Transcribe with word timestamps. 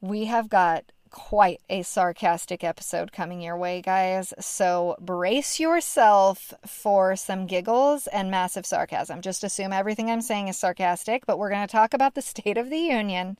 we 0.00 0.24
have 0.26 0.48
got 0.48 0.84
quite 1.10 1.60
a 1.68 1.82
sarcastic 1.82 2.62
episode 2.62 3.12
coming 3.12 3.40
your 3.40 3.56
way, 3.56 3.82
guys. 3.82 4.32
So 4.38 4.96
brace 5.00 5.58
yourself 5.58 6.54
for 6.64 7.16
some 7.16 7.46
giggles 7.46 8.06
and 8.06 8.30
massive 8.30 8.64
sarcasm. 8.64 9.20
Just 9.20 9.42
assume 9.42 9.72
everything 9.72 10.10
I'm 10.10 10.20
saying 10.20 10.48
is 10.48 10.56
sarcastic, 10.56 11.26
but 11.26 11.38
we're 11.38 11.50
going 11.50 11.66
to 11.66 11.72
talk 11.72 11.92
about 11.92 12.14
the 12.14 12.22
State 12.22 12.56
of 12.56 12.70
the 12.70 12.78
Union, 12.78 13.36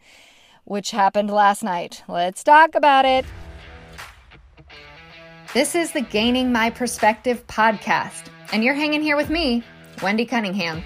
which 0.65 0.91
happened 0.91 1.31
last 1.31 1.63
night. 1.63 2.03
Let's 2.09 2.43
talk 2.43 2.75
about 2.75 3.05
it. 3.05 3.25
This 5.55 5.75
is 5.75 5.93
the 5.93 6.03
Gaining 6.03 6.53
My 6.53 6.71
Perspective 6.71 7.45
podcast, 7.47 8.27
and 8.53 8.63
you're 8.63 8.75
hanging 8.75 9.03
here 9.03 9.17
with 9.17 9.31
me, 9.31 9.65
Wendy 10.03 10.25
Cunningham. 10.25 10.85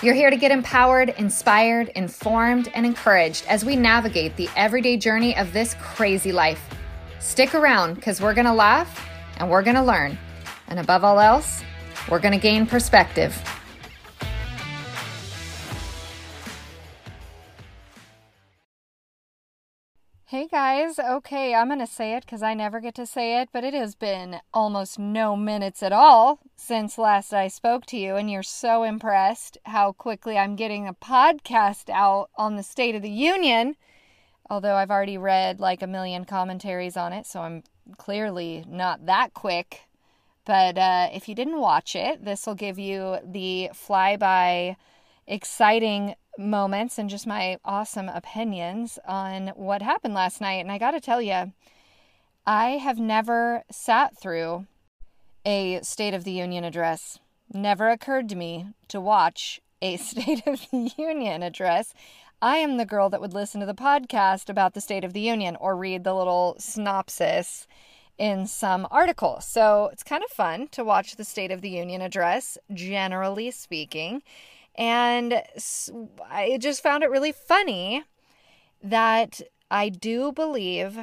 You're 0.00 0.14
here 0.14 0.30
to 0.30 0.36
get 0.36 0.52
empowered, 0.52 1.08
inspired, 1.18 1.88
informed, 1.96 2.70
and 2.72 2.86
encouraged 2.86 3.44
as 3.48 3.64
we 3.64 3.74
navigate 3.74 4.36
the 4.36 4.48
everyday 4.54 4.96
journey 4.96 5.36
of 5.36 5.52
this 5.52 5.74
crazy 5.82 6.30
life. 6.30 6.64
Stick 7.18 7.52
around 7.52 7.94
because 7.94 8.20
we're 8.20 8.32
going 8.32 8.46
to 8.46 8.52
laugh 8.52 9.04
and 9.38 9.50
we're 9.50 9.64
going 9.64 9.74
to 9.74 9.82
learn. 9.82 10.16
And 10.68 10.78
above 10.78 11.02
all 11.02 11.18
else, 11.18 11.64
we're 12.08 12.20
going 12.20 12.30
to 12.30 12.38
gain 12.38 12.64
perspective. 12.64 13.36
Hey 20.30 20.46
guys, 20.46 20.98
okay, 20.98 21.54
I'm 21.54 21.70
gonna 21.70 21.86
say 21.86 22.14
it 22.14 22.26
because 22.26 22.42
I 22.42 22.52
never 22.52 22.80
get 22.80 22.94
to 22.96 23.06
say 23.06 23.40
it, 23.40 23.48
but 23.50 23.64
it 23.64 23.72
has 23.72 23.94
been 23.94 24.40
almost 24.52 24.98
no 24.98 25.34
minutes 25.34 25.82
at 25.82 25.90
all 25.90 26.40
since 26.54 26.98
last 26.98 27.32
I 27.32 27.48
spoke 27.48 27.86
to 27.86 27.96
you, 27.96 28.16
and 28.16 28.30
you're 28.30 28.42
so 28.42 28.82
impressed 28.82 29.56
how 29.64 29.92
quickly 29.92 30.36
I'm 30.36 30.54
getting 30.54 30.86
a 30.86 30.92
podcast 30.92 31.88
out 31.88 32.28
on 32.36 32.56
the 32.56 32.62
State 32.62 32.94
of 32.94 33.00
the 33.00 33.08
Union. 33.08 33.76
Although 34.50 34.74
I've 34.74 34.90
already 34.90 35.16
read 35.16 35.60
like 35.60 35.80
a 35.80 35.86
million 35.86 36.26
commentaries 36.26 36.98
on 36.98 37.14
it, 37.14 37.24
so 37.24 37.40
I'm 37.40 37.62
clearly 37.96 38.66
not 38.68 39.06
that 39.06 39.32
quick. 39.32 39.84
But 40.44 40.76
uh, 40.76 41.08
if 41.10 41.30
you 41.30 41.34
didn't 41.34 41.58
watch 41.58 41.96
it, 41.96 42.22
this 42.22 42.46
will 42.46 42.54
give 42.54 42.78
you 42.78 43.16
the 43.24 43.70
flyby 43.72 44.76
exciting 45.26 46.16
moments 46.38 46.98
and 46.98 47.10
just 47.10 47.26
my 47.26 47.58
awesome 47.64 48.08
opinions 48.08 48.98
on 49.06 49.48
what 49.48 49.82
happened 49.82 50.14
last 50.14 50.40
night. 50.40 50.64
And 50.64 50.70
I 50.70 50.78
got 50.78 50.92
to 50.92 51.00
tell 51.00 51.20
you, 51.20 51.52
I 52.46 52.70
have 52.78 52.98
never 52.98 53.64
sat 53.70 54.16
through 54.16 54.66
a 55.44 55.80
State 55.82 56.14
of 56.14 56.24
the 56.24 56.32
Union 56.32 56.64
address. 56.64 57.18
Never 57.52 57.88
occurred 57.90 58.28
to 58.30 58.36
me 58.36 58.68
to 58.88 59.00
watch 59.00 59.60
a 59.82 59.96
State 59.98 60.46
of 60.46 60.60
the 60.70 60.90
Union 60.96 61.42
address. 61.42 61.92
I 62.40 62.58
am 62.58 62.76
the 62.76 62.86
girl 62.86 63.10
that 63.10 63.20
would 63.20 63.34
listen 63.34 63.60
to 63.60 63.66
the 63.66 63.74
podcast 63.74 64.48
about 64.48 64.74
the 64.74 64.80
State 64.80 65.04
of 65.04 65.12
the 65.12 65.20
Union 65.20 65.56
or 65.56 65.76
read 65.76 66.04
the 66.04 66.14
little 66.14 66.54
synopsis 66.58 67.66
in 68.16 68.46
some 68.46 68.86
article. 68.90 69.40
So 69.40 69.88
it's 69.92 70.02
kind 70.02 70.22
of 70.22 70.30
fun 70.30 70.68
to 70.68 70.84
watch 70.84 71.16
the 71.16 71.24
State 71.24 71.50
of 71.50 71.62
the 71.62 71.70
Union 71.70 72.00
address, 72.00 72.56
generally 72.72 73.50
speaking. 73.50 74.22
And 74.78 75.42
I 76.30 76.56
just 76.60 76.82
found 76.82 77.02
it 77.02 77.10
really 77.10 77.32
funny 77.32 78.04
that 78.82 79.42
I 79.70 79.88
do 79.88 80.30
believe 80.32 80.96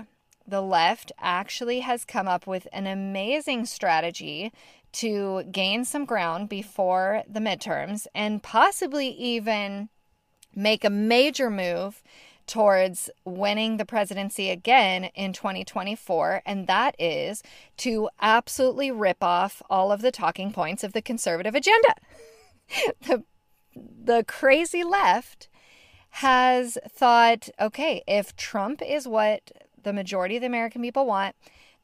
the 0.48 0.62
left 0.62 1.12
actually 1.20 1.81
has 1.81 2.06
come 2.06 2.28
up 2.28 2.48
with 2.48 2.68
an 2.72 2.88
amazing 2.88 3.66
strategy 3.66 4.53
to 4.94 5.44
gain 5.52 5.84
some 5.84 6.06
ground 6.06 6.48
before 6.48 7.23
the 7.30 7.42
midterms 7.42 8.08
and 8.16 8.42
possibly 8.42 9.09
even 9.09 9.90
make 10.56 10.86
a 10.86 10.90
major 10.90 11.50
move 11.50 12.02
towards 12.48 13.09
winning 13.26 13.76
the 13.76 13.86
presidency 13.86 14.50
again 14.50 15.06
in 15.16 15.34
2024, 15.34 16.44
and 16.46 16.68
that 16.68 16.96
is 16.98 17.44
to 17.76 18.08
absolutely 18.22 18.90
rip 18.90 19.22
off 19.22 19.62
all 19.70 19.92
of 19.92 20.02
the 20.02 20.12
talking 20.12 20.53
points 20.53 20.84
of 20.84 20.94
the 20.94 21.02
conservative 21.02 21.56
agenda. 21.56 21.96
the 23.07 23.24
the 23.75 24.24
crazy 24.28 24.84
left 24.84 25.50
has 26.09 26.78
thought 26.88 27.50
okay, 27.59 28.03
if 28.08 28.36
Trump 28.36 28.81
is 28.81 29.08
what 29.08 29.52
the 29.84 29.94
majority 29.94 30.38
of 30.38 30.41
the 30.41 30.47
American 30.47 30.81
people 30.81 31.06
want, 31.06 31.36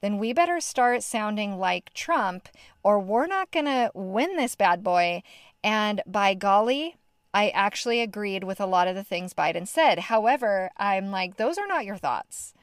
then 0.02 0.18
we 0.18 0.34
better 0.34 0.60
start 0.60 1.04
sounding 1.04 1.58
like 1.58 1.94
Trump 1.94 2.50
or 2.84 3.00
we're 3.00 3.28
not 3.28 3.52
going 3.52 3.66
to 3.66 3.92
win 3.94 4.36
this 4.36 4.56
bad 4.56 4.84
boy. 4.84 5.22
And 5.64 6.02
by 6.08 6.34
golly, 6.34 6.96
I 7.34 7.50
actually 7.50 8.02
agreed 8.02 8.44
with 8.44 8.60
a 8.60 8.66
lot 8.66 8.88
of 8.88 8.96
the 8.96 9.04
things 9.04 9.34
Biden 9.34 9.68
said. 9.68 10.00
However, 10.00 10.72
I'm 10.78 11.12
like, 11.12 11.38
those 11.38 11.58
are 11.58 11.68
not 11.68 11.86
your 11.86 11.98
thoughts. 11.98 12.54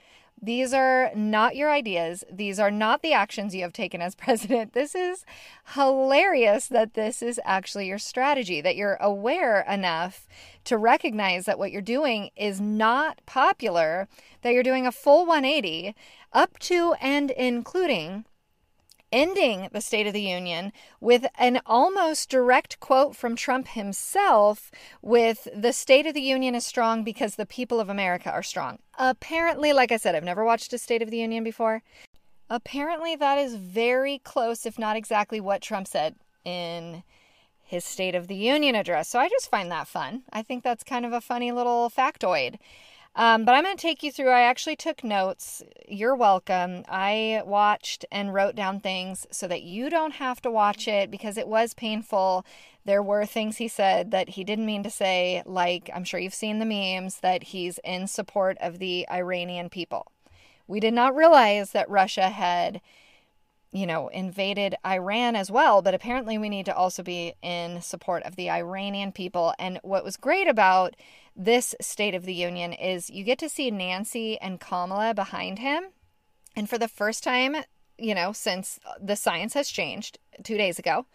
These 0.40 0.72
are 0.72 1.10
not 1.14 1.56
your 1.56 1.70
ideas. 1.70 2.22
These 2.30 2.60
are 2.60 2.70
not 2.70 3.02
the 3.02 3.12
actions 3.12 3.54
you 3.54 3.62
have 3.62 3.72
taken 3.72 4.00
as 4.00 4.14
president. 4.16 4.72
This 4.72 4.94
is 4.94 5.24
hilarious 5.74 6.68
that 6.68 6.94
this 6.94 7.22
is 7.22 7.40
actually 7.44 7.86
your 7.86 7.98
strategy, 7.98 8.60
that 8.60 8.76
you're 8.76 8.98
aware 9.00 9.60
enough 9.62 10.28
to 10.64 10.76
recognize 10.76 11.46
that 11.46 11.58
what 11.58 11.72
you're 11.72 11.82
doing 11.82 12.30
is 12.36 12.60
not 12.60 13.20
popular, 13.26 14.08
that 14.42 14.52
you're 14.52 14.62
doing 14.62 14.86
a 14.86 14.92
full 14.92 15.26
180 15.26 15.94
up 16.32 16.58
to 16.58 16.94
and 17.00 17.30
including 17.32 18.24
ending 19.12 19.68
the 19.72 19.80
State 19.80 20.06
of 20.06 20.12
the 20.12 20.22
Union 20.22 20.72
with 21.00 21.26
an 21.38 21.60
almost 21.66 22.28
direct 22.28 22.80
quote 22.80 23.16
from 23.16 23.36
Trump 23.36 23.68
himself 23.68 24.70
with 25.02 25.48
the 25.54 25.72
State 25.72 26.06
of 26.06 26.14
the 26.14 26.20
Union 26.20 26.54
is 26.54 26.66
strong 26.66 27.04
because 27.04 27.36
the 27.36 27.46
people 27.46 27.80
of 27.80 27.88
America 27.88 28.30
are 28.30 28.42
strong. 28.42 28.78
Apparently, 28.98 29.72
like 29.72 29.92
I 29.92 29.96
said, 29.96 30.14
I've 30.14 30.24
never 30.24 30.44
watched 30.44 30.72
a 30.72 30.78
State 30.78 31.02
of 31.02 31.10
the 31.10 31.18
Union 31.18 31.44
before. 31.44 31.82
Apparently, 32.50 33.14
that 33.16 33.38
is 33.38 33.54
very 33.54 34.18
close, 34.18 34.64
if 34.64 34.78
not 34.78 34.96
exactly 34.96 35.40
what 35.40 35.60
Trump 35.60 35.86
said 35.86 36.14
in 36.44 37.02
his 37.62 37.84
State 37.84 38.14
of 38.14 38.28
the 38.28 38.34
Union 38.34 38.74
address. 38.74 39.08
So 39.08 39.18
I 39.18 39.28
just 39.28 39.50
find 39.50 39.70
that 39.70 39.86
fun. 39.86 40.22
I 40.32 40.42
think 40.42 40.64
that's 40.64 40.82
kind 40.82 41.04
of 41.04 41.12
a 41.12 41.20
funny 41.20 41.52
little 41.52 41.90
factoid. 41.90 42.56
Um, 43.16 43.44
but 43.44 43.54
I'm 43.54 43.64
going 43.64 43.76
to 43.76 43.82
take 43.82 44.02
you 44.02 44.12
through. 44.12 44.30
I 44.30 44.42
actually 44.42 44.76
took 44.76 45.02
notes. 45.02 45.62
You're 45.88 46.14
welcome. 46.14 46.84
I 46.88 47.42
watched 47.44 48.04
and 48.12 48.32
wrote 48.32 48.54
down 48.54 48.78
things 48.78 49.26
so 49.32 49.48
that 49.48 49.62
you 49.62 49.90
don't 49.90 50.14
have 50.14 50.40
to 50.42 50.50
watch 50.50 50.86
it 50.86 51.10
because 51.10 51.36
it 51.36 51.48
was 51.48 51.74
painful. 51.74 52.46
There 52.84 53.02
were 53.02 53.26
things 53.26 53.56
he 53.56 53.66
said 53.66 54.12
that 54.12 54.30
he 54.30 54.44
didn't 54.44 54.66
mean 54.66 54.84
to 54.84 54.90
say, 54.90 55.42
like 55.46 55.90
I'm 55.92 56.04
sure 56.04 56.20
you've 56.20 56.32
seen 56.32 56.58
the 56.58 56.64
memes 56.64 57.20
that 57.20 57.42
he's 57.44 57.80
in 57.82 58.06
support 58.06 58.56
of 58.60 58.78
the 58.78 59.04
Iranian 59.10 59.68
people. 59.68 60.06
We 60.68 60.78
did 60.78 60.94
not 60.94 61.16
realize 61.16 61.72
that 61.72 61.90
Russia 61.90 62.28
had, 62.28 62.80
you 63.72 63.86
know, 63.86 64.08
invaded 64.08 64.76
Iran 64.86 65.34
as 65.34 65.50
well, 65.50 65.82
but 65.82 65.94
apparently 65.94 66.38
we 66.38 66.48
need 66.48 66.66
to 66.66 66.76
also 66.76 67.02
be 67.02 67.32
in 67.42 67.82
support 67.82 68.22
of 68.22 68.36
the 68.36 68.50
Iranian 68.50 69.10
people. 69.10 69.54
And 69.58 69.80
what 69.82 70.04
was 70.04 70.16
great 70.16 70.46
about 70.46 70.94
this 71.38 71.74
State 71.80 72.16
of 72.16 72.24
the 72.24 72.34
Union 72.34 72.72
is 72.72 73.08
you 73.08 73.22
get 73.22 73.38
to 73.38 73.48
see 73.48 73.70
Nancy 73.70 74.38
and 74.40 74.58
Kamala 74.58 75.14
behind 75.14 75.60
him. 75.60 75.84
And 76.56 76.68
for 76.68 76.76
the 76.76 76.88
first 76.88 77.22
time, 77.22 77.56
you 77.96 78.14
know, 78.14 78.32
since 78.32 78.80
the 79.00 79.16
science 79.16 79.54
has 79.54 79.68
changed 79.68 80.18
two 80.42 80.58
days 80.58 80.78
ago, 80.78 81.06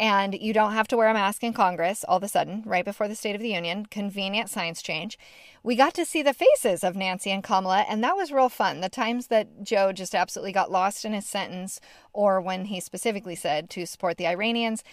and 0.00 0.34
you 0.34 0.52
don't 0.52 0.72
have 0.72 0.88
to 0.88 0.96
wear 0.96 1.08
a 1.08 1.14
mask 1.14 1.42
in 1.42 1.52
Congress 1.52 2.04
all 2.04 2.18
of 2.18 2.22
a 2.22 2.28
sudden, 2.28 2.62
right 2.64 2.84
before 2.84 3.08
the 3.08 3.16
State 3.16 3.34
of 3.34 3.42
the 3.42 3.52
Union, 3.52 3.84
convenient 3.84 4.48
science 4.48 4.80
change. 4.80 5.18
We 5.62 5.74
got 5.74 5.92
to 5.94 6.04
see 6.04 6.22
the 6.22 6.32
faces 6.32 6.84
of 6.84 6.94
Nancy 6.94 7.30
and 7.30 7.42
Kamala, 7.42 7.84
and 7.88 8.02
that 8.04 8.16
was 8.16 8.30
real 8.30 8.48
fun. 8.48 8.80
The 8.80 8.88
times 8.88 9.26
that 9.26 9.62
Joe 9.62 9.92
just 9.92 10.14
absolutely 10.14 10.52
got 10.52 10.70
lost 10.70 11.04
in 11.04 11.12
his 11.12 11.26
sentence, 11.26 11.80
or 12.12 12.40
when 12.40 12.66
he 12.66 12.78
specifically 12.80 13.34
said 13.34 13.68
to 13.70 13.86
support 13.86 14.18
the 14.18 14.28
Iranians, 14.28 14.84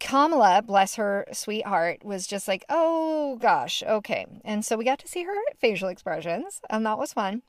Kamala, 0.00 0.62
bless 0.62 0.96
her 0.96 1.26
sweetheart, 1.32 2.04
was 2.04 2.26
just 2.26 2.48
like, 2.48 2.64
oh 2.68 3.36
gosh, 3.40 3.82
okay. 3.86 4.26
And 4.44 4.64
so 4.64 4.76
we 4.76 4.84
got 4.84 4.98
to 5.00 5.08
see 5.08 5.22
her 5.22 5.34
facial 5.58 5.88
expressions, 5.88 6.60
and 6.68 6.84
that 6.84 6.98
was 6.98 7.12
fun. 7.12 7.42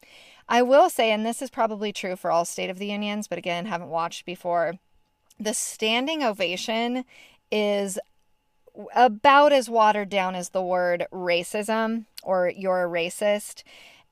I 0.47 0.61
will 0.61 0.89
say, 0.89 1.11
and 1.11 1.25
this 1.25 1.41
is 1.41 1.49
probably 1.49 1.91
true 1.91 2.15
for 2.15 2.31
all 2.31 2.45
State 2.45 2.69
of 2.69 2.77
the 2.77 2.87
Unions, 2.87 3.27
but 3.27 3.37
again, 3.39 3.65
haven't 3.65 3.89
watched 3.89 4.25
before, 4.25 4.75
the 5.39 5.53
standing 5.53 6.23
ovation 6.23 7.05
is 7.51 7.97
about 8.95 9.51
as 9.51 9.69
watered 9.69 10.09
down 10.09 10.35
as 10.35 10.49
the 10.49 10.61
word 10.61 11.07
racism 11.11 12.05
or 12.21 12.49
you're 12.55 12.85
a 12.85 12.89
racist. 12.89 13.63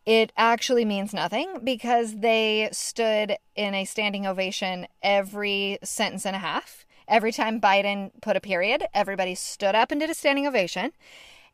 It 0.06 0.32
actually 0.36 0.86
means 0.86 1.14
nothing 1.14 1.60
because 1.64 2.18
they 2.20 2.70
stood 2.72 3.38
in 3.56 3.74
a 3.74 3.86
standing 3.86 4.26
ovation 4.26 4.88
every 5.04 5.78
sentence 5.84 6.26
and 6.26 6.36
a 6.36 6.40
half 6.40 6.86
Every 7.08 7.32
time 7.32 7.62
Biden 7.62 8.12
put 8.22 8.36
a 8.36 8.42
period, 8.42 8.86
everybody 8.94 9.36
stood 9.36 9.76
up 9.76 9.92
and 9.92 10.00
did 10.00 10.10
a 10.10 10.14
standing 10.14 10.48
ovation. 10.48 10.92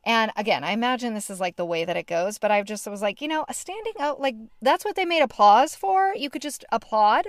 And 0.03 0.31
again, 0.36 0.63
I 0.63 0.71
imagine 0.71 1.13
this 1.13 1.30
is 1.30 1.39
like 1.39 1.57
the 1.57 1.65
way 1.65 1.86
that 1.86 1.98
it 1.98 2.07
goes, 2.07 2.39
but 2.39 2.51
I 2.51 2.62
just 2.63 2.88
was 2.88 3.01
like, 3.01 3.21
you 3.21 3.27
know, 3.27 3.45
a 3.48 3.53
standing 3.53 3.94
out, 4.00 4.19
like 4.19 4.36
that's 4.62 4.83
what 4.83 4.95
they 4.95 5.06
made 5.06 5.21
applause 5.21 5.75
for. 5.75 6.13
You 6.15 6.30
could 6.30 6.42
just 6.42 6.65
applaud 6.71 7.27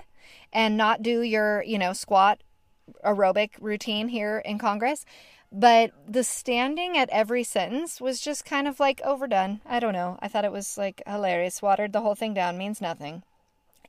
and 0.53 0.77
not 0.77 1.03
do 1.03 1.21
your, 1.23 1.63
you 1.65 1.79
know, 1.79 1.93
squat 1.93 2.43
aerobic 3.05 3.51
routine 3.61 4.09
here 4.09 4.39
in 4.39 4.59
Congress. 4.59 5.05
But 5.51 5.93
the 6.09 6.25
standing 6.25 6.97
at 6.97 7.11
every 7.11 7.45
sentence 7.45 8.01
was 8.01 8.23
just 8.23 8.47
kind 8.47 8.67
of 8.67 8.81
like 8.81 9.03
overdone. 9.05 9.61
I 9.67 9.81
don't 9.81 9.93
know. 9.93 10.19
I 10.23 10.29
thought 10.29 10.47
it 10.47 10.53
was 10.53 10.79
like 10.79 11.03
hilarious. 11.07 11.61
Watered 11.61 11.93
the 11.93 12.01
whole 12.01 12.15
thing 12.15 12.33
down 12.33 12.57
means 12.57 12.81
nothing. 12.81 13.23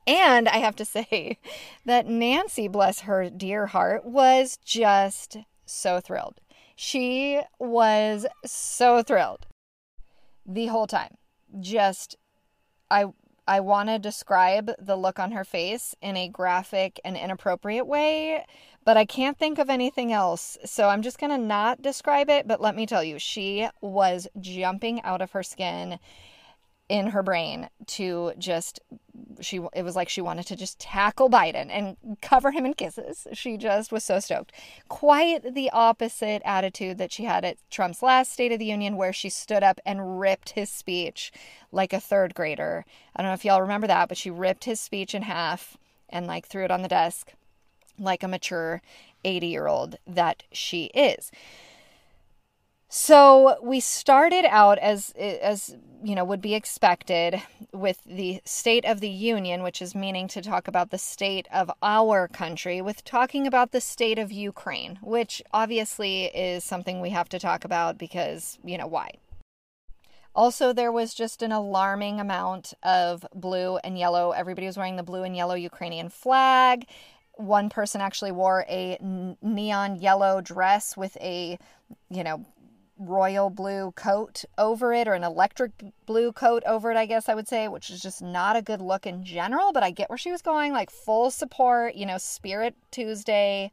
And 0.06 0.48
I 0.48 0.58
have 0.58 0.76
to 0.76 0.84
say 0.84 1.38
that 1.84 2.06
Nancy, 2.06 2.68
bless 2.68 3.00
her 3.00 3.30
dear 3.30 3.66
heart, 3.66 4.04
was 4.04 4.58
just 4.64 5.38
so 5.66 6.00
thrilled. 6.00 6.40
She 6.76 7.40
was 7.58 8.26
so 8.44 9.02
thrilled 9.02 9.46
the 10.44 10.66
whole 10.66 10.86
time. 10.86 11.16
Just, 11.60 12.16
I. 12.90 13.06
I 13.46 13.60
want 13.60 13.90
to 13.90 13.98
describe 13.98 14.70
the 14.78 14.96
look 14.96 15.18
on 15.18 15.32
her 15.32 15.44
face 15.44 15.94
in 16.00 16.16
a 16.16 16.30
graphic 16.30 16.98
and 17.04 17.14
inappropriate 17.14 17.86
way, 17.86 18.42
but 18.86 18.96
I 18.96 19.04
can't 19.04 19.38
think 19.38 19.58
of 19.58 19.68
anything 19.68 20.14
else. 20.14 20.56
So 20.64 20.88
I'm 20.88 21.02
just 21.02 21.18
going 21.18 21.30
to 21.30 21.36
not 21.36 21.82
describe 21.82 22.30
it, 22.30 22.48
but 22.48 22.62
let 22.62 22.74
me 22.74 22.86
tell 22.86 23.04
you, 23.04 23.18
she 23.18 23.68
was 23.82 24.28
jumping 24.40 25.02
out 25.02 25.20
of 25.20 25.32
her 25.32 25.42
skin 25.42 25.98
in 26.88 27.08
her 27.08 27.22
brain 27.22 27.68
to 27.86 28.32
just 28.38 28.80
she 29.40 29.60
it 29.74 29.82
was 29.82 29.96
like 29.96 30.08
she 30.08 30.20
wanted 30.20 30.46
to 30.46 30.56
just 30.56 30.78
tackle 30.78 31.30
Biden 31.30 31.68
and 31.70 31.96
cover 32.20 32.50
him 32.50 32.66
in 32.66 32.74
kisses. 32.74 33.26
She 33.32 33.56
just 33.56 33.90
was 33.90 34.04
so 34.04 34.20
stoked. 34.20 34.52
Quite 34.88 35.54
the 35.54 35.70
opposite 35.70 36.42
attitude 36.44 36.98
that 36.98 37.12
she 37.12 37.24
had 37.24 37.44
at 37.44 37.56
Trump's 37.70 38.02
last 38.02 38.32
State 38.32 38.52
of 38.52 38.58
the 38.58 38.64
Union 38.66 38.96
where 38.96 39.12
she 39.12 39.30
stood 39.30 39.62
up 39.62 39.80
and 39.86 40.20
ripped 40.20 40.50
his 40.50 40.70
speech 40.70 41.32
like 41.72 41.92
a 41.92 42.00
third 42.00 42.34
grader. 42.34 42.84
I 43.16 43.22
don't 43.22 43.30
know 43.30 43.34
if 43.34 43.44
y'all 43.44 43.62
remember 43.62 43.86
that, 43.86 44.08
but 44.08 44.18
she 44.18 44.30
ripped 44.30 44.64
his 44.64 44.80
speech 44.80 45.14
in 45.14 45.22
half 45.22 45.76
and 46.08 46.26
like 46.26 46.46
threw 46.46 46.64
it 46.64 46.70
on 46.70 46.82
the 46.82 46.88
desk 46.88 47.32
like 47.98 48.22
a 48.22 48.28
mature 48.28 48.82
80-year-old 49.24 49.96
that 50.06 50.42
she 50.52 50.86
is. 50.86 51.30
So 52.88 53.56
we 53.62 53.80
started 53.80 54.44
out 54.44 54.78
as 54.78 55.10
as 55.18 55.76
you 56.02 56.14
know 56.14 56.24
would 56.24 56.40
be 56.40 56.54
expected 56.54 57.42
with 57.72 57.98
the 58.04 58.40
state 58.44 58.84
of 58.84 59.00
the 59.00 59.08
union, 59.08 59.62
which 59.62 59.82
is 59.82 59.94
meaning 59.94 60.28
to 60.28 60.42
talk 60.42 60.68
about 60.68 60.90
the 60.90 60.98
state 60.98 61.48
of 61.52 61.70
our 61.82 62.28
country, 62.28 62.80
with 62.80 63.04
talking 63.04 63.46
about 63.46 63.72
the 63.72 63.80
state 63.80 64.18
of 64.18 64.30
Ukraine, 64.30 64.98
which 65.02 65.42
obviously 65.52 66.26
is 66.26 66.62
something 66.62 67.00
we 67.00 67.10
have 67.10 67.28
to 67.30 67.38
talk 67.38 67.64
about 67.64 67.98
because, 67.98 68.58
you 68.64 68.78
know, 68.78 68.86
why? 68.86 69.10
Also, 70.34 70.72
there 70.72 70.92
was 70.92 71.14
just 71.14 71.42
an 71.42 71.52
alarming 71.52 72.20
amount 72.20 72.74
of 72.82 73.24
blue 73.34 73.76
and 73.78 73.98
yellow. 73.98 74.32
Everybody 74.32 74.66
was 74.66 74.76
wearing 74.76 74.96
the 74.96 75.02
blue 75.02 75.22
and 75.22 75.36
yellow 75.36 75.54
Ukrainian 75.54 76.08
flag. 76.08 76.86
One 77.36 77.70
person 77.70 78.00
actually 78.00 78.32
wore 78.32 78.64
a 78.68 78.98
neon 79.00 79.96
yellow 79.96 80.40
dress 80.40 80.96
with 80.96 81.16
a, 81.20 81.58
you 82.10 82.24
know, 82.24 82.44
royal 82.98 83.50
blue 83.50 83.92
coat 83.92 84.44
over 84.56 84.92
it 84.92 85.08
or 85.08 85.14
an 85.14 85.24
electric 85.24 85.72
blue 86.06 86.32
coat 86.32 86.62
over 86.66 86.90
it, 86.90 86.96
I 86.96 87.06
guess 87.06 87.28
I 87.28 87.34
would 87.34 87.48
say, 87.48 87.68
which 87.68 87.90
is 87.90 88.00
just 88.00 88.22
not 88.22 88.56
a 88.56 88.62
good 88.62 88.80
look 88.80 89.06
in 89.06 89.24
general, 89.24 89.72
but 89.72 89.82
I 89.82 89.90
get 89.90 90.08
where 90.08 90.18
she 90.18 90.30
was 90.30 90.42
going. 90.42 90.72
Like 90.72 90.90
full 90.90 91.30
support, 91.30 91.94
you 91.94 92.06
know, 92.06 92.18
Spirit 92.18 92.74
Tuesday. 92.90 93.72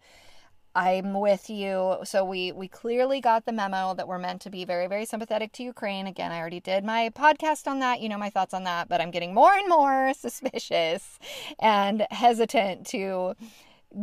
I'm 0.73 1.19
with 1.19 1.49
you. 1.49 1.97
So 2.05 2.23
we 2.23 2.53
we 2.53 2.69
clearly 2.69 3.19
got 3.19 3.45
the 3.45 3.51
memo 3.51 3.93
that 3.93 4.07
we're 4.07 4.17
meant 4.17 4.41
to 4.43 4.49
be 4.49 4.63
very 4.63 4.87
very 4.87 5.05
sympathetic 5.05 5.51
to 5.53 5.63
Ukraine. 5.63 6.07
Again, 6.07 6.31
I 6.31 6.39
already 6.39 6.61
did 6.61 6.85
my 6.85 7.09
podcast 7.09 7.67
on 7.67 7.79
that. 7.79 7.99
You 7.99 8.07
know 8.07 8.17
my 8.17 8.29
thoughts 8.29 8.53
on 8.53 8.63
that, 8.63 8.87
but 8.87 9.01
I'm 9.01 9.11
getting 9.11 9.33
more 9.33 9.51
and 9.51 9.67
more 9.67 10.13
suspicious 10.17 11.19
and 11.59 12.07
hesitant 12.09 12.87
to 12.87 13.35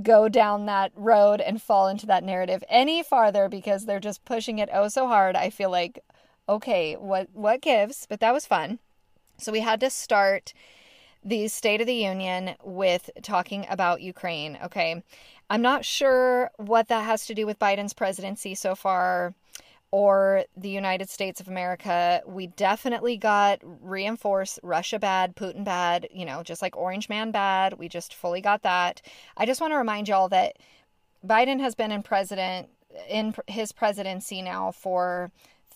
go 0.03 0.29
down 0.29 0.67
that 0.67 0.93
road 0.95 1.41
and 1.41 1.63
fall 1.63 1.89
into 1.89 2.07
that 2.07 2.25
narrative 2.25 2.63
any 2.69 3.03
farther 3.03 3.49
because 3.49 3.87
they're 3.87 4.01
just 4.01 4.25
pushing 4.25 4.59
it 4.59 4.69
oh 4.73 4.89
so 4.89 5.09
hard. 5.09 5.37
I 5.37 5.51
feel 5.51 5.71
like 5.71 6.03
okay, 6.49 6.95
what 6.95 7.29
what 7.33 7.61
gives? 7.61 8.07
But 8.09 8.21
that 8.21 8.35
was 8.35 8.47
fun. 8.47 8.79
So 9.39 9.53
we 9.53 9.61
had 9.61 9.81
to 9.81 9.91
start 9.91 10.53
the 11.25 11.49
State 11.49 11.81
of 11.81 11.87
the 11.87 11.95
Union 11.95 12.55
with 12.63 13.11
talking 13.23 13.67
about 13.69 14.01
Ukraine, 14.01 14.59
okay? 14.65 15.03
I'm 15.51 15.63
not 15.63 15.85
sure 15.85 16.51
what 16.57 16.89
that 16.89 17.05
has 17.05 17.27
to 17.27 17.35
do 17.35 17.47
with 17.47 17.59
Biden's 17.59 17.93
presidency 17.93 18.55
so 18.55 18.75
far 18.75 19.35
or 19.91 20.45
the 20.57 20.69
United 20.69 21.09
States 21.09 21.41
of 21.41 21.49
America, 21.49 22.21
we 22.27 22.49
definitely 22.49 23.17
got 23.17 23.59
reinforced 23.63 24.61
Russia 24.63 24.99
bad, 24.99 25.35
Putin 25.35 25.65
bad, 25.65 26.09
you 26.13 26.27
know, 26.27 26.43
just 26.43 26.61
like 26.61 26.77
Orange 26.77 27.09
Man 27.09 27.31
bad. 27.31 27.79
We 27.79 27.89
just 27.89 28.15
fully 28.15 28.41
got 28.41 28.63
that. 28.63 29.01
I 29.37 29.47
just 29.47 29.61
want 29.61 29.73
to 29.73 29.79
remind 29.79 30.09
y'all 30.09 30.29
that 30.29 30.57
Biden 31.27 31.61
has 31.61 31.75
been 31.75 31.91
in 31.91 32.03
president 32.03 32.69
in 33.09 33.35
his 33.47 33.73
presidency 33.73 34.43
now 34.43 34.73
for 34.73 35.31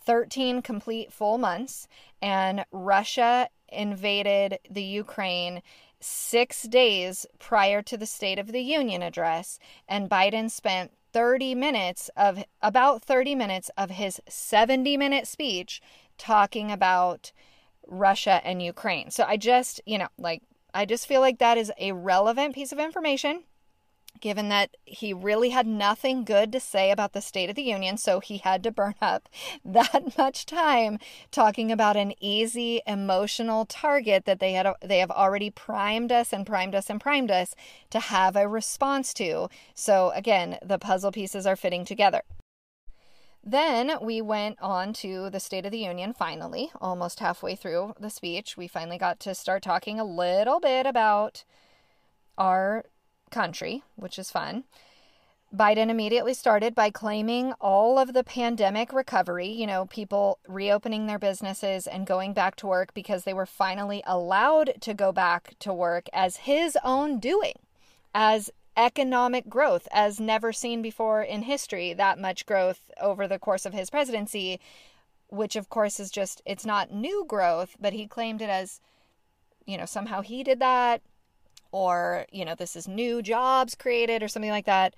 13 0.05 0.63
complete 0.63 1.13
full 1.13 1.39
months 1.39 1.89
and 2.21 2.65
Russia 2.73 3.49
invaded 3.69 4.59
the 4.71 4.83
Ukraine 4.83 5.63
6 6.01 6.63
days 6.65 7.27
prior 7.39 7.81
to 7.83 7.97
the 7.97 8.07
State 8.07 8.39
of 8.39 8.53
the 8.53 8.61
Union 8.61 9.03
address 9.03 9.59
and 9.89 10.11
Biden 10.11 10.51
spent 10.51 10.91
30 11.13 11.55
minutes 11.55 12.11
of 12.17 12.45
about 12.61 13.03
30 13.03 13.35
minutes 13.35 13.71
of 13.77 13.91
his 13.91 14.21
70 14.29 14.97
minute 14.97 15.27
speech 15.27 15.81
talking 16.19 16.71
about 16.71 17.33
Russia 17.87 18.41
and 18.45 18.63
Ukraine. 18.63 19.11
So 19.11 19.25
I 19.25 19.37
just, 19.37 19.81
you 19.87 19.99
know, 19.99 20.09
like 20.19 20.43
I 20.75 20.85
just 20.85 21.07
feel 21.07 21.21
like 21.21 21.39
that 21.39 21.59
is 21.59 21.73
a 21.79 21.93
relevant 21.93 22.55
piece 22.55 22.73
of 22.73 22.79
information 22.79 23.45
given 24.21 24.49
that 24.49 24.77
he 24.85 25.13
really 25.13 25.51
had 25.51 25.67
nothing 25.67 26.25
good 26.25 26.53
to 26.53 26.61
say 26.61 26.91
about 26.91 27.13
the 27.13 27.21
State 27.21 27.51
of 27.51 27.57
the 27.57 27.63
Union, 27.63 27.97
so 27.97 28.21
he 28.21 28.39
had 28.39 28.63
to 28.63 28.71
burn 28.71 28.95
up 29.01 29.29
that 29.65 30.17
much 30.17 30.47
time 30.47 30.99
talking 31.31 31.73
about 31.73 31.97
an 31.97 32.15
easy 32.21 32.81
emotional 32.87 33.67
target 33.67 34.25
that 34.25 34.41
they 34.41 34.53
had 34.53 34.69
they 34.81 34.99
have 34.99 35.11
already 35.11 35.51
primed 35.51 36.13
us 36.13 36.33
and 36.33 36.47
primed 36.47 36.75
us 36.75 36.89
and 36.89 37.01
primed 37.01 37.31
us 37.31 37.55
to 37.91 38.01
have 38.01 38.37
a 38.37 38.49
response 38.49 39.13
to. 39.15 39.49
So 39.75 40.11
again, 40.15 40.59
the 40.65 40.79
puzzle 40.79 41.13
pieces 41.13 41.47
are 41.47 41.57
fitting 41.57 41.85
together. 41.85 42.23
Then 43.45 43.99
we 44.01 44.21
went 44.21 44.59
on 44.63 44.93
to 44.95 45.29
the 45.29 45.41
State 45.41 45.67
of 45.67 45.73
the 45.73 45.79
Union 45.79 46.13
finally, 46.13 46.71
almost 46.81 47.19
halfway 47.19 47.57
through 47.57 47.95
the 47.99 48.11
speech. 48.11 48.57
We 48.57 48.69
finally 48.69 48.99
got 48.99 49.19
to 49.21 49.35
start 49.35 49.63
talking 49.63 49.99
a 49.99 50.05
little 50.05 50.61
bit 50.61 50.87
about 50.87 51.43
our 52.39 52.85
country, 53.33 53.83
which 53.97 54.19
is 54.19 54.31
fun. 54.31 54.65
Biden 55.55 55.91
immediately 55.91 56.33
started 56.33 56.75
by 56.75 56.89
claiming 56.89 57.53
all 57.61 57.99
of 57.99 58.15
the 58.15 58.25
pandemic 58.25 58.91
recovery, 58.91 59.49
you 59.49 59.67
know, 59.67 59.85
people 59.87 60.39
reopening 60.49 61.07
their 61.07 61.19
businesses 61.19 61.87
and 61.87 62.07
going 62.07 62.33
back 62.33 62.57
to 62.57 62.67
work 62.67 62.95
because 62.95 63.25
they 63.25 63.35
were 63.35 63.45
finally 63.45 64.03
allowed 64.07 64.73
to 64.81 64.95
go 64.95 65.13
back 65.13 65.55
to 65.59 65.75
work 65.75 66.09
as 66.15 66.37
his 66.37 66.79
own 66.83 67.19
doing, 67.19 67.55
as 68.15 68.51
economic 68.79 69.51
growth 69.51 69.87
as 69.93 70.19
never 70.19 70.55
seen 70.55 70.81
before 70.81 71.23
in 71.23 71.43
history, 71.43 71.93
that 71.93 72.19
much 72.19 72.47
growth 72.47 72.91
over 72.99 73.29
the 73.29 73.39
course 73.39 73.67
of 73.67 73.75
his 73.75 73.91
presidency, 73.91 74.59
which 75.29 75.55
of 75.55 75.69
course 75.69 76.01
is 76.01 76.11
just, 76.11 76.41
it's 76.47 76.65
not 76.65 76.95
new 76.95 77.27
growth, 77.29 77.77
but 77.79 77.93
he 77.93 78.07
claimed 78.07 78.41
it 78.41 78.49
as, 78.49 78.81
you 79.67 79.77
know, 79.77 79.85
somehow 79.85 80.23
he 80.23 80.43
did 80.43 80.61
that 80.61 81.03
or 81.73 82.27
you 82.31 82.45
know 82.45 82.55
this 82.55 82.77
is 82.77 82.87
new 82.87 83.23
jobs 83.23 83.75
created 83.75 84.23
or 84.23 84.29
something 84.29 84.51
like 84.51 84.67
that 84.67 84.95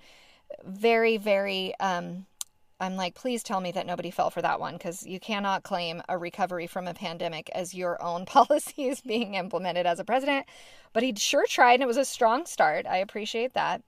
very 0.63 1.17
very 1.17 1.73
um 1.79 2.25
i'm 2.79 2.95
like 2.95 3.15
please 3.15 3.41
tell 3.41 3.61
me 3.61 3.71
that 3.71 3.87
nobody 3.87 4.11
fell 4.11 4.29
for 4.29 4.41
that 4.41 4.59
one 4.59 4.73
because 4.73 5.05
you 5.05 5.19
cannot 5.19 5.63
claim 5.63 6.01
a 6.09 6.17
recovery 6.17 6.67
from 6.67 6.87
a 6.87 6.93
pandemic 6.93 7.49
as 7.55 7.73
your 7.73 8.01
own 8.03 8.25
policies 8.27 9.01
being 9.01 9.35
implemented 9.35 9.85
as 9.85 9.99
a 9.99 10.03
president. 10.05 10.45
But 10.93 11.03
he 11.03 11.13
sure 11.15 11.45
tried 11.47 11.75
and 11.75 11.83
it 11.83 11.87
was 11.87 11.97
a 11.97 12.05
strong 12.05 12.45
start. 12.45 12.85
I 12.85 12.97
appreciate 12.97 13.53
that 13.53 13.81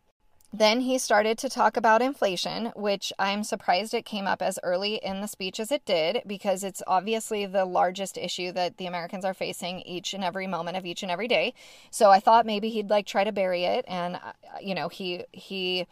then 0.53 0.81
he 0.81 0.97
started 0.97 1.37
to 1.39 1.49
talk 1.49 1.75
about 1.75 2.01
inflation, 2.01 2.71
which 2.75 3.11
I'm 3.19 3.43
surprised 3.43 3.93
it 3.93 4.05
came 4.05 4.25
up 4.25 4.41
as 4.41 4.57
early 4.63 4.95
in 4.95 5.19
the 5.19 5.27
speech 5.27 5.59
as 5.59 5.71
it 5.71 5.85
did, 5.85 6.21
because 6.25 6.63
it's 6.63 6.81
obviously 6.87 7.45
the 7.45 7.65
largest 7.65 8.17
issue 8.17 8.51
that 8.53 8.77
the 8.77 8.85
Americans 8.85 9.25
are 9.25 9.33
facing 9.33 9.81
each 9.81 10.13
and 10.13 10.23
every 10.23 10.47
moment 10.47 10.77
of 10.77 10.85
each 10.85 11.03
and 11.03 11.11
every 11.11 11.27
day. 11.27 11.53
So 11.91 12.11
I 12.11 12.19
thought 12.19 12.45
maybe 12.45 12.69
he'd 12.69 12.89
like 12.89 13.05
try 13.05 13.23
to 13.25 13.31
bury 13.31 13.65
it, 13.65 13.83
and 13.87 14.15
uh, 14.15 14.31
you 14.61 14.73
know 14.73 14.87
he 14.87 15.25
he 15.31 15.85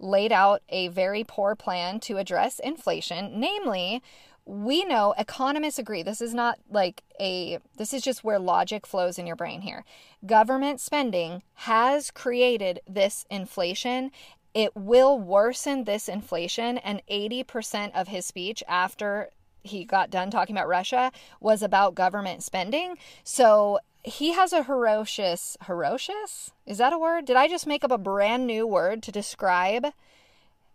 laid 0.00 0.32
out 0.32 0.62
a 0.68 0.88
very 0.88 1.24
poor 1.24 1.54
plan 1.54 2.00
to 2.00 2.16
address 2.16 2.60
inflation, 2.60 3.38
namely 3.38 4.02
we 4.48 4.82
know 4.82 5.14
economists 5.18 5.78
agree 5.78 6.02
this 6.02 6.22
is 6.22 6.32
not 6.32 6.58
like 6.70 7.02
a 7.20 7.58
this 7.76 7.92
is 7.92 8.00
just 8.00 8.24
where 8.24 8.38
logic 8.38 8.86
flows 8.86 9.18
in 9.18 9.26
your 9.26 9.36
brain 9.36 9.60
here. 9.60 9.84
Government 10.24 10.80
spending 10.80 11.42
has 11.52 12.10
created 12.10 12.80
this 12.88 13.26
inflation. 13.30 14.10
It 14.54 14.74
will 14.74 15.18
worsen 15.18 15.84
this 15.84 16.08
inflation 16.08 16.78
and 16.78 17.02
80% 17.10 17.92
of 17.94 18.08
his 18.08 18.24
speech 18.24 18.62
after 18.66 19.28
he 19.62 19.84
got 19.84 20.08
done 20.08 20.30
talking 20.30 20.56
about 20.56 20.66
Russia 20.66 21.12
was 21.40 21.62
about 21.62 21.94
government 21.94 22.42
spending. 22.42 22.96
So 23.24 23.80
he 24.02 24.32
has 24.32 24.54
a 24.54 24.64
ferocious 24.64 25.58
ferocious 25.62 26.52
is 26.64 26.78
that 26.78 26.94
a 26.94 26.98
word? 26.98 27.26
Did 27.26 27.36
i 27.36 27.48
just 27.48 27.66
make 27.66 27.84
up 27.84 27.92
a 27.92 27.98
brand 27.98 28.46
new 28.46 28.66
word 28.66 29.02
to 29.02 29.12
describe 29.12 29.88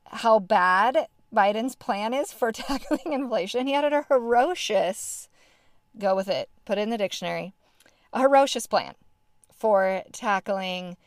how 0.06 0.38
bad 0.38 1.08
Biden's 1.34 1.76
plan 1.76 2.14
is 2.14 2.32
for 2.32 2.52
tackling 2.54 3.14
inflation. 3.14 3.68
He 3.68 3.74
had 3.74 3.92
a 3.92 4.04
ferocious, 4.04 5.28
go 5.98 6.16
with 6.16 6.28
it, 6.28 6.50
put 6.66 6.78
it 6.78 6.82
in 6.82 6.90
the 6.90 6.98
dictionary, 6.98 7.54
a 8.12 8.22
ferocious 8.22 8.68
plan 8.68 8.96
for 9.52 10.04
tackling 10.12 10.98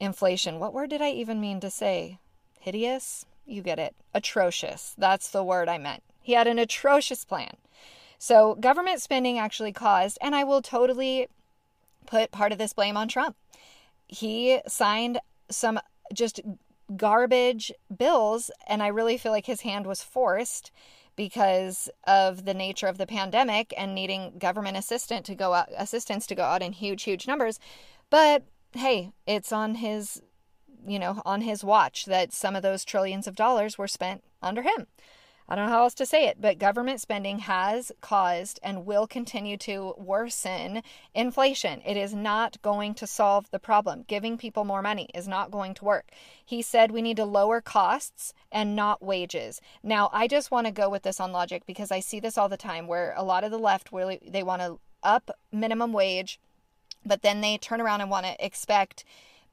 inflation. 0.00 0.58
What 0.58 0.74
word 0.74 0.90
did 0.90 1.02
I 1.02 1.10
even 1.10 1.40
mean 1.40 1.60
to 1.60 1.70
say? 1.70 2.18
Hideous? 2.60 3.24
You 3.46 3.62
get 3.62 3.78
it. 3.78 3.94
Atrocious. 4.14 4.94
That's 4.98 5.30
the 5.30 5.44
word 5.44 5.68
I 5.68 5.78
meant. 5.78 6.02
He 6.20 6.34
had 6.34 6.46
an 6.46 6.58
atrocious 6.58 7.24
plan. 7.24 7.56
So, 8.18 8.56
government 8.56 9.00
spending 9.00 9.38
actually 9.38 9.72
caused, 9.72 10.18
and 10.20 10.34
I 10.34 10.44
will 10.44 10.60
totally 10.60 11.28
put 12.04 12.32
part 12.32 12.52
of 12.52 12.58
this 12.58 12.72
blame 12.72 12.96
on 12.96 13.08
Trump. 13.08 13.36
He 14.08 14.60
signed 14.66 15.20
some 15.50 15.78
just 16.12 16.40
garbage 16.96 17.72
bills, 17.94 18.50
and 18.66 18.82
I 18.82 18.88
really 18.88 19.16
feel 19.16 19.32
like 19.32 19.46
his 19.46 19.62
hand 19.62 19.86
was 19.86 20.02
forced 20.02 20.70
because 21.16 21.90
of 22.06 22.44
the 22.44 22.54
nature 22.54 22.86
of 22.86 22.96
the 22.96 23.06
pandemic 23.06 23.74
and 23.76 23.94
needing 23.94 24.38
government 24.38 24.76
assistant 24.76 25.26
to 25.26 25.34
go 25.34 25.52
out, 25.52 25.68
assistance 25.76 26.26
to 26.28 26.34
go 26.34 26.44
out 26.44 26.62
in 26.62 26.72
huge, 26.72 27.02
huge 27.02 27.26
numbers. 27.26 27.58
But 28.08 28.44
hey, 28.72 29.12
it's 29.26 29.52
on 29.52 29.76
his, 29.76 30.22
you 30.86 30.98
know, 30.98 31.20
on 31.24 31.40
his 31.40 31.64
watch 31.64 32.04
that 32.04 32.32
some 32.32 32.54
of 32.54 32.62
those 32.62 32.84
trillions 32.84 33.26
of 33.26 33.34
dollars 33.34 33.76
were 33.76 33.88
spent 33.88 34.22
under 34.42 34.62
him. 34.62 34.86
I 35.50 35.56
don't 35.56 35.66
know 35.66 35.72
how 35.72 35.84
else 35.84 35.94
to 35.94 36.04
say 36.04 36.26
it, 36.26 36.42
but 36.42 36.58
government 36.58 37.00
spending 37.00 37.38
has 37.38 37.90
caused 38.02 38.60
and 38.62 38.84
will 38.84 39.06
continue 39.06 39.56
to 39.58 39.94
worsen 39.96 40.82
inflation. 41.14 41.80
It 41.86 41.96
is 41.96 42.14
not 42.14 42.60
going 42.60 42.94
to 42.96 43.06
solve 43.06 43.50
the 43.50 43.58
problem. 43.58 44.04
Giving 44.06 44.36
people 44.36 44.64
more 44.64 44.82
money 44.82 45.08
is 45.14 45.26
not 45.26 45.50
going 45.50 45.72
to 45.74 45.86
work. 45.86 46.10
He 46.44 46.60
said 46.60 46.90
we 46.90 47.00
need 47.00 47.16
to 47.16 47.24
lower 47.24 47.62
costs 47.62 48.34
and 48.52 48.76
not 48.76 49.02
wages. 49.02 49.62
Now, 49.82 50.10
I 50.12 50.28
just 50.28 50.50
want 50.50 50.66
to 50.66 50.72
go 50.72 50.90
with 50.90 51.02
this 51.02 51.18
on 51.18 51.32
logic 51.32 51.62
because 51.64 51.90
I 51.90 52.00
see 52.00 52.20
this 52.20 52.36
all 52.36 52.50
the 52.50 52.58
time 52.58 52.86
where 52.86 53.14
a 53.16 53.24
lot 53.24 53.42
of 53.42 53.50
the 53.50 53.58
left 53.58 53.90
really 53.90 54.20
they 54.26 54.42
want 54.42 54.60
to 54.60 54.78
up 55.02 55.30
minimum 55.50 55.94
wage, 55.94 56.38
but 57.06 57.22
then 57.22 57.40
they 57.40 57.56
turn 57.56 57.80
around 57.80 58.02
and 58.02 58.10
want 58.10 58.26
to 58.26 58.44
expect 58.44 59.02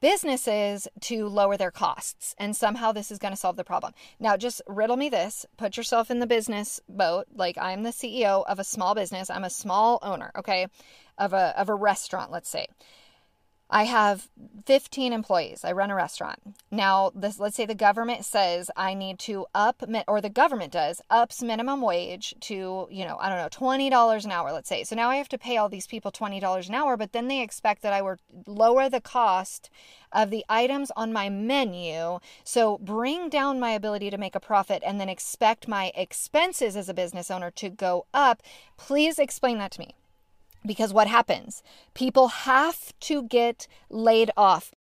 businesses 0.06 0.86
to 1.00 1.26
lower 1.26 1.56
their 1.56 1.72
costs. 1.72 2.36
And 2.38 2.54
somehow 2.54 2.92
this 2.92 3.10
is 3.10 3.18
going 3.18 3.32
to 3.32 3.36
solve 3.36 3.56
the 3.56 3.64
problem. 3.64 3.92
Now, 4.20 4.36
just 4.36 4.62
riddle 4.68 4.96
me 4.96 5.08
this 5.08 5.44
put 5.56 5.76
yourself 5.76 6.12
in 6.12 6.20
the 6.20 6.28
business 6.28 6.80
boat. 6.88 7.26
Like, 7.34 7.58
I'm 7.58 7.82
the 7.82 7.90
CEO 7.90 8.44
of 8.46 8.60
a 8.60 8.64
small 8.64 8.94
business, 8.94 9.30
I'm 9.30 9.42
a 9.42 9.50
small 9.50 9.98
owner, 10.02 10.30
okay, 10.38 10.68
of 11.18 11.32
a, 11.32 11.58
of 11.60 11.68
a 11.68 11.74
restaurant, 11.74 12.30
let's 12.30 12.48
say. 12.48 12.68
I 13.68 13.84
have 13.84 14.28
15 14.66 15.12
employees. 15.12 15.64
I 15.64 15.72
run 15.72 15.90
a 15.90 15.94
restaurant. 15.94 16.40
Now, 16.70 17.10
this 17.14 17.40
let's 17.40 17.56
say 17.56 17.66
the 17.66 17.74
government 17.74 18.24
says 18.24 18.70
I 18.76 18.94
need 18.94 19.18
to 19.20 19.46
up 19.54 19.82
or 20.06 20.20
the 20.20 20.28
government 20.28 20.72
does 20.72 21.00
ups 21.10 21.42
minimum 21.42 21.80
wage 21.80 22.34
to, 22.42 22.86
you 22.90 23.04
know, 23.04 23.16
I 23.20 23.28
don't 23.28 23.38
know, 23.38 23.66
$20 23.66 24.24
an 24.24 24.30
hour, 24.30 24.52
let's 24.52 24.68
say. 24.68 24.84
So 24.84 24.94
now 24.94 25.10
I 25.10 25.16
have 25.16 25.28
to 25.30 25.38
pay 25.38 25.56
all 25.56 25.68
these 25.68 25.86
people 25.88 26.12
$20 26.12 26.68
an 26.68 26.74
hour, 26.74 26.96
but 26.96 27.12
then 27.12 27.26
they 27.26 27.42
expect 27.42 27.82
that 27.82 27.92
I 27.92 28.02
would 28.02 28.20
lower 28.46 28.88
the 28.88 29.00
cost 29.00 29.68
of 30.12 30.30
the 30.30 30.44
items 30.48 30.92
on 30.94 31.12
my 31.12 31.28
menu. 31.28 32.20
So 32.44 32.78
bring 32.78 33.28
down 33.28 33.58
my 33.58 33.72
ability 33.72 34.10
to 34.10 34.18
make 34.18 34.36
a 34.36 34.40
profit 34.40 34.82
and 34.86 35.00
then 35.00 35.08
expect 35.08 35.66
my 35.66 35.90
expenses 35.96 36.76
as 36.76 36.88
a 36.88 36.94
business 36.94 37.32
owner 37.32 37.50
to 37.52 37.68
go 37.68 38.06
up. 38.14 38.42
Please 38.76 39.18
explain 39.18 39.58
that 39.58 39.72
to 39.72 39.80
me. 39.80 39.96
Because 40.66 40.92
what 40.92 41.06
happens? 41.06 41.62
People 41.94 42.28
have 42.28 42.92
to 43.00 43.22
get 43.22 43.66
laid 43.88 44.30
off. 44.36 44.74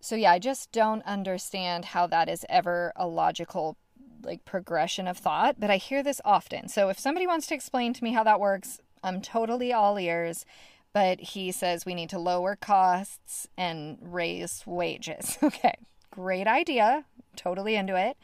So, 0.00 0.14
yeah, 0.14 0.32
I 0.32 0.38
just 0.38 0.72
don't 0.72 1.04
understand 1.04 1.86
how 1.86 2.06
that 2.06 2.28
is 2.28 2.46
ever 2.48 2.92
a 2.96 3.06
logical 3.06 3.76
like 4.22 4.44
progression 4.44 5.06
of 5.06 5.18
thought, 5.18 5.56
but 5.60 5.70
I 5.70 5.76
hear 5.76 6.02
this 6.02 6.20
often. 6.24 6.68
So, 6.68 6.88
if 6.88 6.98
somebody 6.98 7.26
wants 7.26 7.46
to 7.48 7.54
explain 7.54 7.92
to 7.92 8.04
me 8.04 8.12
how 8.12 8.24
that 8.24 8.40
works, 8.40 8.80
I'm 9.02 9.20
totally 9.20 9.72
all 9.72 9.98
ears. 9.98 10.44
But 10.92 11.20
he 11.20 11.52
says 11.52 11.84
we 11.84 11.94
need 11.94 12.08
to 12.10 12.18
lower 12.18 12.56
costs 12.56 13.46
and 13.56 13.98
raise 14.00 14.62
wages. 14.66 15.38
Okay, 15.42 15.74
great 16.10 16.46
idea. 16.46 17.04
Totally 17.36 17.76
into 17.76 17.96
it. 17.96 18.16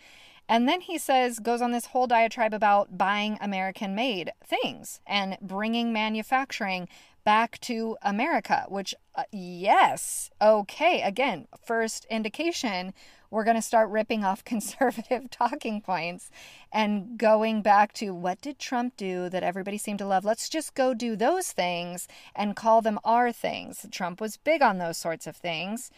And 0.49 0.69
then 0.69 0.83
he 0.83 0.99
says, 0.99 1.39
goes 1.39 1.63
on 1.63 1.73
this 1.73 1.87
whole 1.87 2.07
diatribe 2.07 2.53
about 2.53 2.99
buying 2.99 3.39
American 3.41 3.95
made 3.95 4.33
things 4.45 5.01
and 5.07 5.39
bringing 5.41 5.93
manufacturing 5.93 6.89
back 7.25 7.59
to 7.61 7.97
America, 8.03 8.67
which, 8.69 8.95
uh, 9.15 9.25
yes, 9.31 10.31
okay. 10.41 11.03
Again, 11.03 11.47
first 11.65 12.05
indication 12.11 12.93
we're 13.33 13.45
going 13.45 13.57
to 13.57 13.63
start 13.63 13.89
ripping 13.89 14.25
off 14.25 14.45
conservative 14.45 15.31
talking 15.31 15.81
points 15.81 16.31
and 16.71 17.19
going 17.19 17.63
back 17.63 17.93
to 17.95 18.15
what 18.15 18.41
did 18.43 18.59
Trump 18.59 18.97
do 18.97 19.29
that 19.31 19.43
everybody 19.43 19.79
seemed 19.79 19.99
to 20.01 20.07
love? 20.07 20.25
Let's 20.25 20.49
just 20.49 20.75
go 20.75 20.93
do 20.95 21.17
those 21.17 21.51
things 21.51 22.07
and 22.37 22.55
call 22.55 22.83
them 22.83 23.01
our 23.05 23.33
things. 23.33 23.87
Trump 23.91 24.21
was 24.21 24.37
big 24.37 24.61
on 24.61 24.79
those 24.79 24.99
sorts 24.99 25.27
of 25.27 25.35
things. 25.35 25.91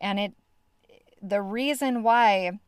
And 0.00 0.20
it, 0.20 0.32
the 1.22 1.40
reason 1.40 2.02
why 2.02 2.60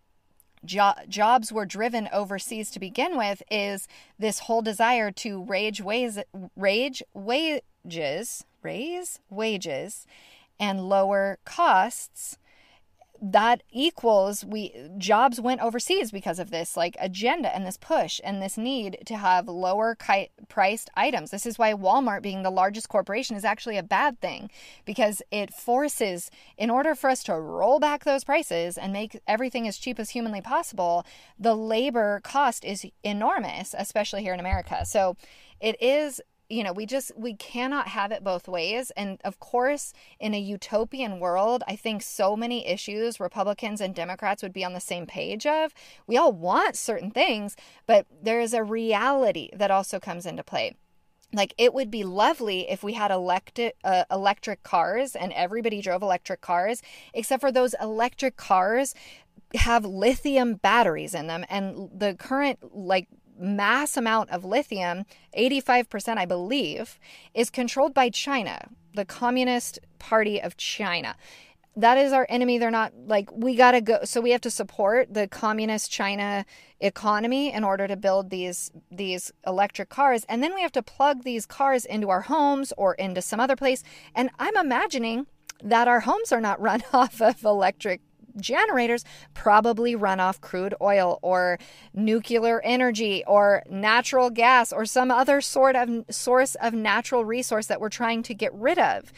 jo- 0.64 0.94
jobs 1.08 1.52
were 1.52 1.66
driven 1.66 2.08
overseas 2.12 2.70
to 2.70 2.80
begin 2.80 3.16
with 3.16 3.42
is 3.50 3.86
this 4.18 4.40
whole 4.40 4.62
desire 4.62 5.10
to 5.10 5.42
raise 5.44 5.80
ways 5.80 6.18
rage 6.56 7.02
wages 7.12 8.44
raise 8.62 9.20
wages 9.30 10.06
and 10.58 10.88
lower 10.88 11.38
costs 11.44 12.38
that 13.26 13.62
equals 13.70 14.44
we 14.44 14.74
jobs 14.98 15.40
went 15.40 15.62
overseas 15.62 16.10
because 16.10 16.38
of 16.38 16.50
this 16.50 16.76
like 16.76 16.94
agenda 17.00 17.54
and 17.54 17.64
this 17.64 17.78
push 17.78 18.20
and 18.22 18.42
this 18.42 18.58
need 18.58 18.98
to 19.06 19.16
have 19.16 19.48
lower 19.48 19.94
ki- 19.94 20.28
priced 20.48 20.90
items. 20.94 21.30
This 21.30 21.46
is 21.46 21.58
why 21.58 21.72
Walmart 21.72 22.20
being 22.20 22.42
the 22.42 22.50
largest 22.50 22.90
corporation 22.90 23.34
is 23.34 23.44
actually 23.44 23.78
a 23.78 23.82
bad 23.82 24.20
thing 24.20 24.50
because 24.84 25.22
it 25.30 25.54
forces 25.54 26.30
in 26.58 26.68
order 26.68 26.94
for 26.94 27.08
us 27.08 27.22
to 27.24 27.34
roll 27.34 27.80
back 27.80 28.04
those 28.04 28.24
prices 28.24 28.76
and 28.76 28.92
make 28.92 29.18
everything 29.26 29.66
as 29.66 29.78
cheap 29.78 29.98
as 29.98 30.10
humanly 30.10 30.42
possible 30.42 31.06
the 31.38 31.56
labor 31.56 32.20
cost 32.22 32.62
is 32.62 32.84
enormous 33.02 33.74
especially 33.78 34.20
here 34.22 34.34
in 34.34 34.40
America. 34.40 34.84
So 34.84 35.16
it 35.60 35.80
is 35.80 36.20
you 36.48 36.62
know 36.62 36.72
we 36.72 36.86
just 36.86 37.12
we 37.16 37.34
cannot 37.34 37.88
have 37.88 38.12
it 38.12 38.24
both 38.24 38.48
ways. 38.48 38.92
And 38.96 39.20
of 39.24 39.40
course 39.40 39.92
in 40.20 40.34
a 40.34 40.40
utopian 40.40 41.20
world 41.20 41.62
i 41.66 41.76
think 41.76 42.02
so 42.02 42.36
many 42.36 42.66
issues 42.66 43.20
republicans 43.20 43.80
and 43.80 43.94
democrats 43.94 44.42
would 44.42 44.52
be 44.52 44.64
on 44.64 44.72
the 44.72 44.80
same 44.80 45.06
page 45.06 45.46
of. 45.46 45.74
We 46.06 46.16
all 46.16 46.32
want 46.32 46.76
certain 46.76 47.10
things 47.10 47.56
but 47.86 48.06
there 48.22 48.40
is 48.40 48.54
a 48.54 48.62
reality 48.62 49.50
that 49.54 49.70
also 49.70 50.00
comes 50.00 50.26
into 50.26 50.42
play. 50.42 50.76
Like 51.32 51.54
it 51.58 51.74
would 51.74 51.90
be 51.90 52.04
lovely 52.04 52.70
if 52.70 52.82
we 52.82 52.92
had 52.92 53.10
electric 53.10 53.76
uh, 53.82 54.04
electric 54.10 54.62
cars 54.62 55.16
and 55.16 55.32
everybody 55.32 55.80
drove 55.82 56.02
electric 56.02 56.40
cars 56.40 56.82
except 57.12 57.40
for 57.40 57.50
those 57.50 57.74
electric 57.80 58.36
cars 58.36 58.94
have 59.54 59.84
lithium 59.84 60.54
batteries 60.54 61.14
in 61.14 61.26
them. 61.26 61.44
And 61.48 61.90
the 61.94 62.14
current 62.14 62.58
like 62.76 63.08
mass 63.38 63.96
amount 63.96 64.30
of 64.30 64.44
lithium, 64.44 65.04
85%, 65.36 66.18
I 66.18 66.24
believe, 66.24 66.98
is 67.34 67.50
controlled 67.50 67.94
by 67.94 68.10
China, 68.10 68.68
the 68.94 69.04
Communist 69.04 69.78
Party 69.98 70.40
of 70.40 70.56
China. 70.56 71.16
That 71.76 71.98
is 71.98 72.12
our 72.12 72.26
enemy. 72.28 72.58
They're 72.58 72.70
not 72.70 72.92
like, 73.06 73.30
we 73.32 73.56
got 73.56 73.72
to 73.72 73.80
go. 73.80 73.98
So 74.04 74.20
we 74.20 74.30
have 74.30 74.40
to 74.42 74.50
support 74.50 75.12
the 75.12 75.26
communist 75.26 75.90
China 75.90 76.44
economy 76.80 77.52
in 77.52 77.64
order 77.64 77.88
to 77.88 77.96
build 77.96 78.30
these 78.30 78.70
these 78.90 79.32
electric 79.46 79.88
cars 79.88 80.24
and 80.28 80.42
then 80.42 80.54
we 80.54 80.60
have 80.60 80.72
to 80.72 80.82
plug 80.82 81.22
these 81.22 81.46
cars 81.46 81.84
into 81.86 82.10
our 82.10 82.22
homes 82.22 82.74
or 82.76 82.94
into 82.94 83.22
some 83.22 83.40
other 83.40 83.56
place 83.56 83.82
and 84.14 84.28
i'm 84.38 84.56
imagining 84.56 85.26
that 85.62 85.88
our 85.88 86.00
homes 86.00 86.30
are 86.30 86.42
not 86.42 86.60
run 86.68 86.82
off 86.92 87.22
of 87.22 87.42
electric 87.42 88.02
generators 88.36 89.04
probably 89.34 89.94
run 89.94 90.20
off 90.20 90.40
crude 90.40 90.74
oil 90.80 91.18
or 91.22 91.58
nuclear 91.92 92.60
energy 92.62 93.24
or 93.26 93.62
natural 93.68 94.30
gas 94.30 94.72
or 94.72 94.84
some 94.84 95.10
other 95.10 95.40
sort 95.40 95.76
of 95.76 96.04
source 96.10 96.54
of 96.56 96.74
natural 96.74 97.24
resource 97.24 97.66
that 97.66 97.80
we're 97.80 97.88
trying 97.88 98.22
to 98.22 98.34
get 98.34 98.52
rid 98.54 98.78
of. 98.78 99.12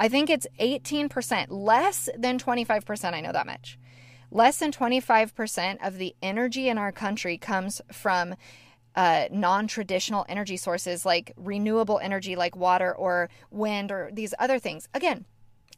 I 0.00 0.08
think 0.08 0.30
it's 0.30 0.46
18%, 0.60 1.46
less 1.50 2.08
than 2.16 2.38
25%. 2.38 3.12
I 3.12 3.20
know 3.20 3.32
that 3.32 3.46
much. 3.46 3.78
Less 4.30 4.58
than 4.58 4.72
25% 4.72 5.86
of 5.86 5.98
the 5.98 6.14
energy 6.22 6.68
in 6.68 6.78
our 6.78 6.90
country 6.90 7.38
comes 7.38 7.80
from 7.92 8.34
uh, 8.96 9.26
non 9.30 9.66
traditional 9.66 10.24
energy 10.28 10.56
sources 10.56 11.04
like 11.04 11.32
renewable 11.36 11.98
energy, 12.02 12.36
like 12.36 12.56
water 12.56 12.94
or 12.94 13.28
wind 13.50 13.90
or 13.90 14.10
these 14.12 14.34
other 14.38 14.58
things. 14.58 14.88
Again, 14.94 15.24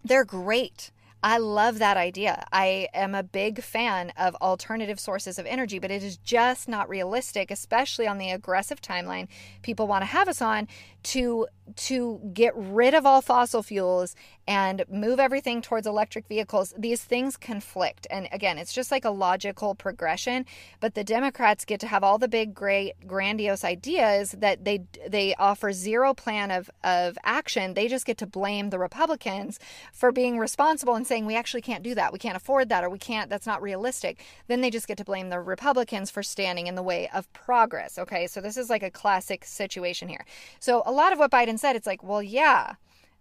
they're 0.05 0.25
great. 0.25 0.91
I 1.27 1.39
love 1.39 1.81
that 1.81 1.97
idea. 1.97 2.45
I 2.53 2.87
am 2.95 3.13
a 3.13 3.25
big 3.25 3.61
fan 3.61 4.13
of 4.17 4.37
alternative 4.37 5.01
sources 5.01 5.41
of 5.41 5.47
energy, 5.47 5.81
but 5.81 5.91
it 5.91 6.05
is 6.05 6.19
just 6.19 6.69
not 6.69 6.89
realistic, 6.89 7.51
especially 7.51 8.07
on 8.07 8.19
the 8.19 8.31
aggressive 8.31 8.81
timeline 8.81 9.27
people 9.61 9.89
want 9.89 10.03
to 10.03 10.07
have 10.07 10.29
us 10.29 10.41
on 10.41 10.69
to 11.03 11.49
to 11.75 12.21
get 12.33 12.53
rid 12.55 12.95
of 12.95 13.05
all 13.05 13.21
fossil 13.21 13.65
fuels 13.65 14.15
and 14.49 14.85
move 14.89 15.19
everything 15.19 15.61
towards 15.61 15.87
electric 15.87 16.27
vehicles 16.29 16.73
these 16.79 17.03
things 17.03 17.37
conflict. 17.37 18.07
And 18.11 18.29
again 18.33 18.59
it's 18.59 18.73
just 18.73 18.91
like 18.91 19.05
a 19.05 19.11
logical 19.11 19.75
progression 19.75 20.47
but 20.81 20.95
the 20.95 21.05
democrats 21.05 21.65
get 21.65 21.81
to 21.81 21.87
have 21.87 22.05
all 22.05 22.19
the 22.19 22.29
big 22.29 22.55
great 22.55 22.95
grandiose 23.07 23.65
ideas 23.65 24.33
that 24.39 24.65
they 24.65 24.85
they 25.09 25.35
offer 25.35 25.73
zero 25.73 26.15
plan 26.15 26.51
of 26.51 26.71
of 26.85 27.19
action. 27.25 27.75
They 27.75 27.89
just 27.89 28.07
get 28.07 28.19
to 28.19 28.27
blame 28.27 28.71
the 28.71 28.79
republicans 28.79 29.59
for 29.93 30.13
being 30.13 30.39
responsible 30.39 30.95
and 30.95 31.07
saying 31.07 31.27
we 31.27 31.37
actually 31.37 31.63
can't 31.63 31.83
do 31.83 31.95
that. 31.95 32.13
We 32.13 32.19
can't 32.19 32.37
afford 32.37 32.69
that 32.69 32.85
or 32.85 32.91
we 32.91 32.99
can't 32.99 33.29
that's 33.31 33.47
not 33.47 33.63
realistic. 33.63 34.25
Then 34.47 34.61
they 34.61 34.71
just 34.71 34.89
get 34.89 34.99
to 34.99 35.05
blame 35.05 35.31
the 35.31 35.41
republicans 35.41 36.11
for 36.11 36.23
standing 36.23 36.67
in 36.67 36.75
the 36.75 36.83
way 36.83 37.09
of 37.13 37.33
progress 37.33 37.99
okay? 37.99 38.27
So 38.27 38.41
this 38.41 38.57
is 38.57 38.71
like 38.71 38.83
a 38.83 38.91
classic 38.91 39.45
situation 39.45 40.09
here. 40.09 40.25
So 40.61 40.83
a 40.87 40.93
lot 40.93 41.13
of 41.13 41.19
what 41.19 41.31
biden 41.31 41.59
said 41.59 41.77
it's 41.77 41.87
like 41.87 42.03
well 42.03 42.23
yeah 42.23 42.75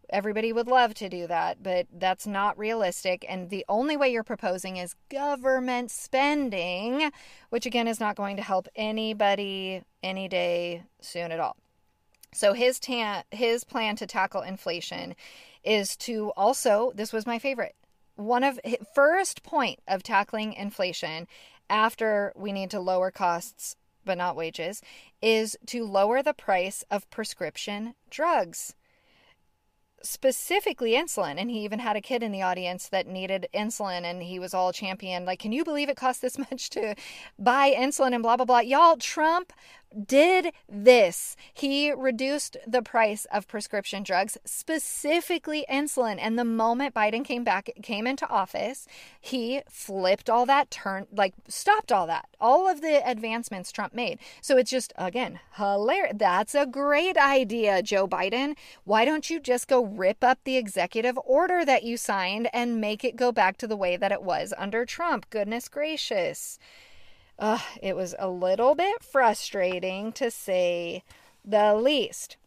Everybody 0.10 0.54
would 0.54 0.68
love 0.68 0.94
to 0.96 1.10
do 1.10 1.28
that, 1.28 1.62
but 1.62 1.88
that's 1.94 2.28
not 2.28 2.58
realistic. 2.58 3.26
And 3.28 3.50
the 3.50 3.66
only 3.68 3.98
way 3.98 4.10
you're 4.10 4.24
proposing 4.24 4.78
is 4.78 4.96
government 5.10 5.92
spending, 5.92 7.12
which 7.50 7.66
again 7.66 7.88
is 7.88 8.00
not 8.00 8.16
going 8.16 8.36
to 8.38 8.44
help 8.44 8.68
anybody 8.76 9.82
any 10.04 10.28
day 10.28 10.84
soon 11.02 11.32
at 11.32 11.40
all. 11.40 11.58
So 12.34 12.54
his 12.54 12.80
ta- 12.80 13.24
his 13.32 13.64
plan 13.64 13.96
to 13.96 14.06
tackle 14.06 14.42
inflation 14.42 15.16
is 15.64 15.96
to 15.98 16.32
also 16.36 16.92
this 16.94 17.14
was 17.14 17.26
my 17.26 17.40
favorite. 17.40 17.76
One 18.16 18.44
of 18.44 18.60
first 18.94 19.44
point 19.44 19.80
of 19.88 20.04
tackling 20.04 20.54
inflation 20.54 21.28
after 21.70 22.32
we 22.36 22.52
need 22.52 22.72
to 22.72 22.80
lower 22.80 23.12
costs 23.12 23.76
but 24.04 24.18
not 24.18 24.36
wages 24.36 24.82
is 25.22 25.58
to 25.68 25.84
lower 25.84 26.22
the 26.22 26.34
price 26.34 26.84
of 26.92 27.10
prescription 27.10 27.96
drugs 28.10 28.76
specifically 30.06 30.92
insulin 30.92 31.36
and 31.38 31.50
he 31.50 31.60
even 31.60 31.80
had 31.80 31.96
a 31.96 32.02
kid 32.02 32.24
in 32.24 32.32
the 32.32 32.42
audience 32.42 32.90
that 32.90 33.08
needed 33.08 33.48
insulin 33.54 34.04
and 34.04 34.24
he 34.24 34.40
was 34.40 34.54
all 34.54 34.72
champion 34.72 35.26
like 35.26 35.40
can 35.40 35.52
you 35.52 35.64
believe 35.64 35.90
it 35.90 35.98
cost 35.98 36.22
this 36.22 36.38
much 36.52 36.70
to 36.70 36.96
buy 37.40 37.74
insulin 37.74 38.14
and 38.14 38.24
blah 38.24 38.38
blah 38.38 38.46
blah? 38.46 38.60
Y'all 38.60 38.98
trump 38.98 39.52
did 40.06 40.54
this. 40.70 41.36
He 41.54 41.92
reduced 41.92 42.58
the 42.68 42.82
price 42.82 43.26
of 43.32 43.48
prescription 43.48 44.04
drugs, 44.04 44.38
specifically 44.46 45.66
insulin. 45.72 46.18
And 46.20 46.38
the 46.38 46.46
moment 46.46 46.94
Biden 46.94 47.24
came 47.24 47.44
back, 47.44 47.70
came 47.82 48.08
into 48.08 48.28
office, 48.30 48.88
he 49.20 49.62
flipped 49.70 50.30
all 50.30 50.46
that, 50.46 50.72
turned, 50.72 51.08
like, 51.12 51.34
stopped 51.48 51.92
all 51.92 52.08
that, 52.08 52.28
all 52.40 52.68
of 52.68 52.82
the 52.82 53.08
advancements 53.08 53.72
Trump 53.72 53.94
made. 53.94 54.20
So 54.42 54.58
it's 54.58 54.72
just, 54.72 54.94
again, 54.98 55.40
hilarious. 55.56 56.16
That's 56.18 56.56
a 56.56 56.66
great 56.66 57.18
idea, 57.18 57.82
Joe 57.82 58.08
Biden. 58.08 58.56
Why 58.84 59.06
don't 59.06 59.30
you 59.30 59.40
just 59.40 59.68
go 59.68 59.84
rip 59.84 60.24
up 60.24 60.40
the 60.44 60.58
executive 60.58 61.18
order 61.26 61.66
that 61.66 61.84
you 61.84 61.98
signed 61.98 62.50
and 62.54 62.82
make 62.82 63.04
it 63.04 63.16
go 63.16 63.32
back 63.32 63.58
to 63.58 63.68
the 63.68 63.78
way 63.78 63.98
that 63.98 64.12
it 64.12 64.22
was 64.22 64.54
under 64.58 64.86
Trump? 64.86 65.30
Goodness 65.30 65.68
gracious. 65.70 66.60
Uh, 67.38 67.60
it 67.82 67.96
was 67.96 68.16
a 68.18 68.30
little 68.30 68.76
bit 68.76 69.04
frustrating 69.04 70.12
to 70.14 70.32
say 70.32 71.04
the 71.44 71.76
least. 71.76 72.38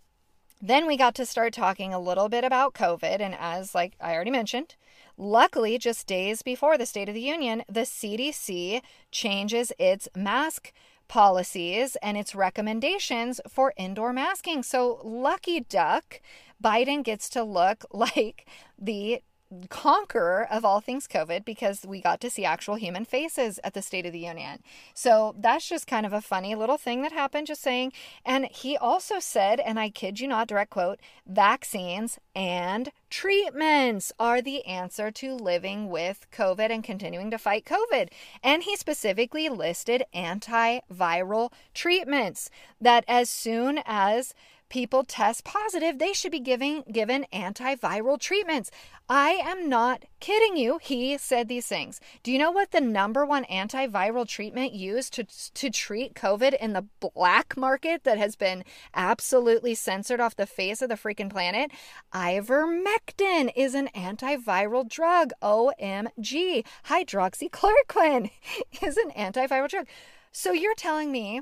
Then 0.61 0.87
we 0.87 0.97
got 0.97 1.15
to 1.17 1.27
start 1.27 1.53
talking 1.53 1.93
a 1.93 2.01
little 2.01 2.29
bit 2.29 2.45
about 2.45 2.75
COVID. 2.75 3.21
And 3.21 3.35
as 3.39 3.75
like 3.75 3.95
I 4.01 4.15
already 4.15 4.31
mentioned, 4.31 4.75
luckily, 5.17 5.79
just 5.79 6.07
days 6.07 6.43
before 6.43 6.77
the 6.77 6.87
State 6.87 7.09
of 7.09 7.15
the 7.15 7.21
Union, 7.21 7.63
the 7.69 7.83
CDC 7.83 8.83
changes 9.11 9.73
its 9.79 10.09
mask 10.17 10.73
policies 11.07 11.97
and 12.03 12.17
its 12.17 12.35
recommendations 12.35 13.41
for 13.49 13.73
indoor 13.77 14.13
masking. 14.13 14.63
So, 14.63 15.01
lucky 15.03 15.61
duck, 15.61 16.21
Biden 16.63 17.03
gets 17.03 17.29
to 17.31 17.43
look 17.43 17.85
like 17.93 18.47
the 18.79 19.23
conqueror 19.71 20.47
of 20.51 20.65
all 20.65 20.81
things 20.81 21.09
COVID 21.09 21.45
because 21.45 21.85
we 21.87 22.01
got 22.01 22.21
to 22.21 22.31
see 22.31 22.45
actual 22.45 22.75
human 22.75 23.05
faces 23.05 23.59
at 23.65 23.75
the 23.75 23.83
State 23.83 24.07
of 24.07 24.13
the 24.13 24.19
Union. 24.19 24.63
So 24.95 25.35
that's 25.39 25.69
just 25.69 25.87
kind 25.87 26.05
of 26.05 26.13
a 26.13 26.21
funny 26.21 26.55
little 26.55 26.77
thing 26.77 27.03
that 27.03 27.13
happened, 27.13 27.47
just 27.47 27.63
saying. 27.63 27.93
And 28.25 28.47
he 28.47 28.77
also 28.77 29.19
said, 29.19 29.61
and 29.61 29.79
I 29.79 29.91
kid 29.91 30.21
you 30.21 30.29
not, 30.29 30.49
direct 30.49 30.71
quote, 30.71 31.01
vaccines 31.27 32.19
and 32.35 32.91
treatments 33.11 34.13
are 34.19 34.43
the 34.43 34.65
answer 34.67 35.11
to 35.11 35.35
living 35.35 35.89
with 35.89 36.27
COVID 36.31 36.71
and 36.71 36.85
continuing 36.85 37.31
to 37.31 37.39
fight 37.39 37.65
COVID. 37.65 38.11
And 38.43 38.65
he 38.65 38.77
specifically 38.77 39.49
listed 39.49 40.05
antiviral 40.15 41.53
treatments 41.73 42.51
that 42.81 43.05
as 43.09 43.31
soon 43.31 43.81
as 43.87 44.35
people 44.69 45.05
test 45.05 45.45
positive, 45.45 45.99
they 45.99 46.13
should 46.13 46.33
be 46.33 46.41
giving 46.41 46.83
given 46.91 47.27
antiviral 47.33 48.19
treatments. 48.19 48.71
I 49.09 49.31
am 49.43 49.71
not 49.71 50.05
kidding 50.21 50.59
you. 50.59 50.79
He 50.83 51.17
said 51.17 51.49
these 51.49 51.67
things. 51.67 51.99
Do 52.23 52.31
you 52.31 52.39
know 52.39 52.51
what 52.51 52.73
the 52.73 52.81
number 52.81 53.25
one 53.25 53.45
antiviral 53.45 54.29
treatment 54.29 54.75
used 54.75 55.15
to 55.15 55.25
to 55.55 55.71
treat 55.71 56.15
COVID 56.15 56.55
in 56.61 56.75
the 56.75 56.87
black 57.01 57.57
market 57.57 58.05
that 58.05 58.19
has 58.19 58.37
been 58.37 58.65
absolutely 58.95 59.75
censored 59.75 60.21
off 60.21 60.37
the 60.37 60.47
face 60.47 60.83
of 60.83 60.91
the 60.91 60.95
freaking 60.95 61.31
planet? 61.31 61.71
Ivermectin 62.13 63.51
is 63.57 63.75
an 63.75 63.89
antiviral 63.95 64.87
drug. 64.87 65.33
OMG. 65.43 66.65
Hydroxychloroquine 66.87 68.31
is 68.83 68.97
an 68.99 69.11
antiviral 69.13 69.69
drug. 69.69 69.87
So 70.33 70.53
you're 70.53 70.75
telling 70.75 71.11
me 71.11 71.41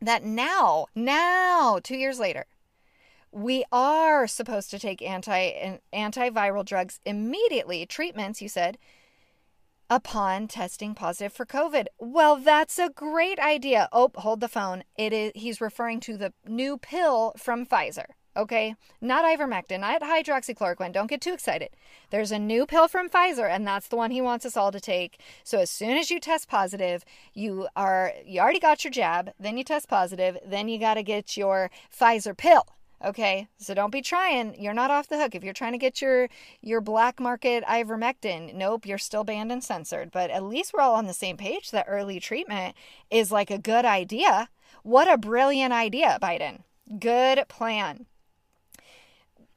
that 0.00 0.24
now, 0.24 0.86
now, 0.94 1.78
2 1.82 1.96
years 1.96 2.18
later, 2.18 2.46
we 3.34 3.64
are 3.72 4.26
supposed 4.26 4.70
to 4.70 4.78
take 4.78 5.02
anti 5.02 5.78
antiviral 5.92 6.64
drugs 6.64 7.00
immediately, 7.04 7.84
treatments, 7.84 8.40
you 8.40 8.48
said, 8.48 8.78
upon 9.90 10.46
testing 10.46 10.94
positive 10.94 11.32
for 11.32 11.44
COVID. 11.44 11.86
Well, 11.98 12.36
that's 12.36 12.78
a 12.78 12.90
great 12.90 13.38
idea. 13.38 13.88
Oh, 13.92 14.10
hold 14.14 14.40
the 14.40 14.48
phone. 14.48 14.84
It 14.96 15.12
is 15.12 15.32
he's 15.34 15.60
referring 15.60 16.00
to 16.00 16.16
the 16.16 16.32
new 16.46 16.78
pill 16.78 17.32
from 17.36 17.66
Pfizer. 17.66 18.06
Okay, 18.36 18.74
not 19.00 19.24
ivermectin, 19.24 19.80
not 19.80 20.02
hydroxychloroquine. 20.02 20.92
Don't 20.92 21.08
get 21.08 21.20
too 21.20 21.32
excited. 21.32 21.70
There's 22.10 22.32
a 22.32 22.38
new 22.38 22.66
pill 22.66 22.88
from 22.88 23.08
Pfizer, 23.08 23.48
and 23.48 23.64
that's 23.64 23.86
the 23.86 23.96
one 23.96 24.10
he 24.10 24.20
wants 24.20 24.44
us 24.44 24.56
all 24.56 24.72
to 24.72 24.80
take. 24.80 25.20
So 25.44 25.60
as 25.60 25.70
soon 25.70 25.96
as 25.96 26.10
you 26.10 26.18
test 26.18 26.48
positive, 26.48 27.04
you 27.32 27.68
are 27.76 28.12
you 28.24 28.40
already 28.40 28.60
got 28.60 28.84
your 28.84 28.90
jab. 28.92 29.32
Then 29.38 29.56
you 29.56 29.64
test 29.64 29.88
positive. 29.88 30.38
Then 30.44 30.68
you 30.68 30.78
got 30.78 30.94
to 30.94 31.02
get 31.02 31.36
your 31.36 31.70
Pfizer 31.92 32.36
pill. 32.36 32.66
Okay, 33.02 33.48
so 33.58 33.74
don't 33.74 33.90
be 33.90 34.02
trying. 34.02 34.60
You're 34.60 34.74
not 34.74 34.90
off 34.90 35.08
the 35.08 35.18
hook. 35.18 35.34
If 35.34 35.44
you're 35.44 35.52
trying 35.52 35.72
to 35.72 35.78
get 35.78 36.00
your 36.00 36.28
your 36.60 36.80
black 36.80 37.20
market 37.20 37.64
ivermectin, 37.64 38.54
nope, 38.54 38.86
you're 38.86 38.98
still 38.98 39.24
banned 39.24 39.52
and 39.52 39.62
censored. 39.62 40.10
But 40.10 40.30
at 40.30 40.44
least 40.44 40.72
we're 40.72 40.80
all 40.80 40.94
on 40.94 41.06
the 41.06 41.12
same 41.12 41.36
page 41.36 41.70
that 41.70 41.86
early 41.88 42.20
treatment 42.20 42.74
is 43.10 43.32
like 43.32 43.50
a 43.50 43.58
good 43.58 43.84
idea. 43.84 44.48
What 44.82 45.10
a 45.10 45.18
brilliant 45.18 45.72
idea, 45.72 46.18
Biden. 46.20 46.60
Good 46.98 47.46
plan. 47.48 48.06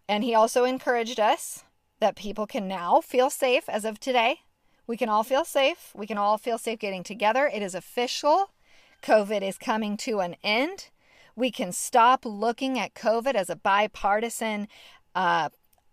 And 0.09 0.23
he 0.23 0.33
also 0.33 0.63
encouraged 0.63 1.19
us 1.19 1.63
that 1.99 2.15
people 2.15 2.47
can 2.47 2.67
now 2.67 3.01
feel 3.01 3.29
safe 3.29 3.67
as 3.67 3.85
of 3.85 3.99
today. 3.99 4.41
We 4.85 4.95
can 4.95 5.09
all 5.09 5.23
feel 5.23 5.43
safe. 5.43 5.91
We 5.93 6.07
can 6.07 6.17
all 6.17 6.37
feel 6.37 6.57
safe 6.57 6.79
getting 6.79 7.03
together. 7.03 7.49
It 7.53 7.61
is 7.61 7.75
official. 7.75 8.51
COVID 9.03 9.41
is 9.41 9.57
coming 9.57 9.97
to 9.97 10.19
an 10.19 10.37
end. 10.43 10.89
We 11.37 11.51
can 11.51 11.71
stop 11.71 12.25
looking 12.25 12.77
at 12.77 12.95
COVID 12.95 13.35
as 13.35 13.49
a 13.49 13.55
bipartisan 13.55 14.67
uh, 15.15 15.49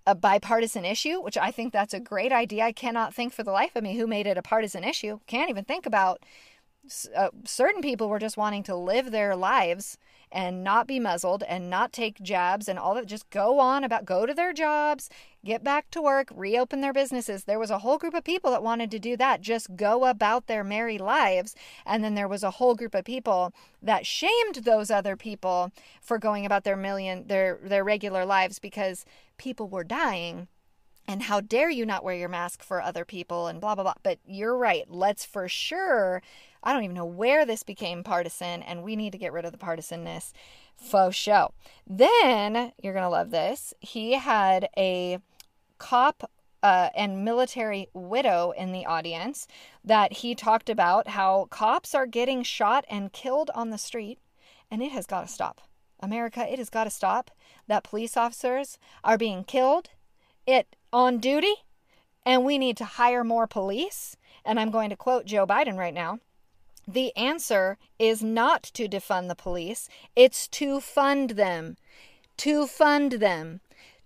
a 0.07 0.15
bipartisan 0.15 0.85
issue, 0.85 1.21
which 1.21 1.39
I 1.39 1.51
think 1.51 1.73
that's 1.73 1.95
a 1.95 2.01
great 2.01 2.33
idea. 2.33 2.65
I 2.65 2.73
cannot 2.73 3.15
think 3.15 3.33
for 3.33 3.43
the 3.43 3.53
life 3.53 3.75
of 3.75 3.83
me 3.83 3.97
who 3.97 4.07
made 4.07 4.27
it 4.27 4.37
a 4.37 4.43
partisan 4.43 4.85
issue. 4.85 5.21
Can't 5.27 5.49
even 5.49 5.65
think 5.65 5.87
about 5.87 6.23
uh, 7.17 7.31
certain 7.45 7.81
people 7.81 8.09
were 8.09 8.19
just 8.19 8.37
wanting 8.37 8.63
to 8.65 8.75
live 8.75 9.11
their 9.11 9.35
lives 9.37 9.97
and 10.35 10.65
not 10.65 10.89
be 10.89 10.99
muzzled 10.99 11.45
and 11.45 11.71
not 11.71 11.93
take 11.93 12.21
jabs 12.21 12.67
and 12.67 12.77
all 12.77 12.97
that. 12.97 13.07
Just 13.07 13.31
go 13.31 13.61
on 13.61 13.85
about, 13.85 14.05
go 14.05 14.27
to 14.27 14.35
their 14.35 14.53
jobs, 14.53 15.09
get 15.45 15.63
back 15.63 15.89
to 15.93 16.03
work, 16.03 16.29
reopen 16.35 16.81
their 16.81 16.93
businesses. 16.93 17.45
There 17.45 17.59
was 17.59 17.71
a 17.71 17.79
whole 17.79 17.99
group 17.99 18.15
of 18.15 18.25
people 18.25 18.51
that 18.51 18.63
wanted 18.63 18.91
to 18.91 18.99
do 18.99 19.17
that, 19.17 19.41
just 19.41 19.77
go 19.77 20.07
about 20.07 20.49
their 20.49 20.65
merry 20.65 20.99
lives. 20.99 21.55
And 21.87 22.03
then 22.03 22.17
there 22.17 22.27
was 22.27 22.43
a 22.43 22.51
whole 22.51 22.75
group 22.75 22.97
of 22.97 23.05
people 23.05 23.55
that 23.81 24.07
shamed 24.07 24.57
those 24.65 24.91
other 24.91 25.17
people 25.17 25.71
for 26.03 26.19
going 26.19 26.45
about 26.45 26.65
their 26.65 26.77
million, 26.77 27.29
their, 27.29 27.61
their 27.63 27.85
regular 27.85 28.27
lives 28.27 28.59
because 28.59 29.05
people 29.39 29.69
were 29.69 29.85
dying 29.85 30.49
and 31.07 31.25
how 31.25 31.41
dare 31.41 31.71
you 31.71 31.85
not 31.85 32.05
wear 32.05 32.15
your 32.15 32.29
mask 32.29 32.63
for 32.63 32.81
other 32.81 33.05
people 33.05 33.47
and 33.47 33.61
blah 33.61 33.75
blah 33.75 33.85
blah 33.85 33.95
but 34.03 34.19
you're 34.27 34.57
right 34.57 34.85
let's 34.91 35.25
for 35.25 35.49
sure 35.49 36.23
I 36.65 36.73
don't 36.73 36.85
even 36.85 36.97
know 36.97 37.05
where 37.05 37.45
this 37.45 37.63
became 37.63 38.03
partisan, 38.03 38.63
and 38.63 38.83
we 38.83 38.97
need 38.97 39.13
to 39.13 39.19
get 39.19 39.35
rid 39.35 39.45
of 39.45 39.53
the 39.53 39.59
partisanness. 39.59 40.33
Faux 40.77 41.15
show. 41.15 41.53
Then, 41.87 42.73
you're 42.83 42.95
to 42.95 43.09
love 43.09 43.31
this. 43.31 43.75
He 43.81 44.13
had 44.15 44.71
a 44.77 45.19
COP 45.79 46.31
uh, 46.63 46.89
and 46.97 47.23
military 47.23 47.89
widow 47.93 48.53
in 48.57 48.73
the 48.73 48.87
audience 48.87 49.47
that 49.85 50.15
he 50.15 50.35
talked 50.35 50.71
about 50.71 51.09
how 51.09 51.47
cops 51.51 51.95
are 51.95 52.07
getting 52.07 52.43
shot 52.43 52.87
and 52.89 53.13
killed 53.13 53.51
on 53.55 53.69
the 53.69 53.79
street, 53.79 54.19
and 54.71 54.83
it 54.83 54.91
has 54.91 55.05
got 55.05 55.21
to 55.21 55.33
stop. 55.33 55.61
America, 56.01 56.51
it 56.51 56.59
has 56.59 56.71
got 56.71 56.85
to 56.85 56.91
stop 56.91 57.31
that 57.69 57.85
police 57.85 58.17
officers 58.17 58.79
are 59.05 59.19
being 59.19 59.45
killed 59.45 59.91
it 60.47 60.77
on 60.93 61.19
duty 61.19 61.55
and 62.25 62.45
we 62.45 62.59
need 62.59 62.77
to 62.79 62.85
hire 62.85 63.25
more 63.25 63.47
police. 63.47 64.17
And 64.45 64.61
I'm 64.61 64.71
going 64.71 64.91
to 64.91 64.97
quote 64.97 65.27
Joe 65.27 65.47
Biden 65.47 65.77
right 65.77 65.95
now. 65.95 66.21
The 66.87 67.17
answer 67.17 67.79
is 67.99 68.23
not 68.23 68.63
to 68.75 68.89
defund 68.89 69.29
the 69.29 69.35
police, 69.35 69.89
it's 70.15 70.47
to 70.49 70.81
fund 70.81 71.31
them. 71.31 71.77
To 72.39 72.67
fund 72.67 73.13
them. 73.13 73.61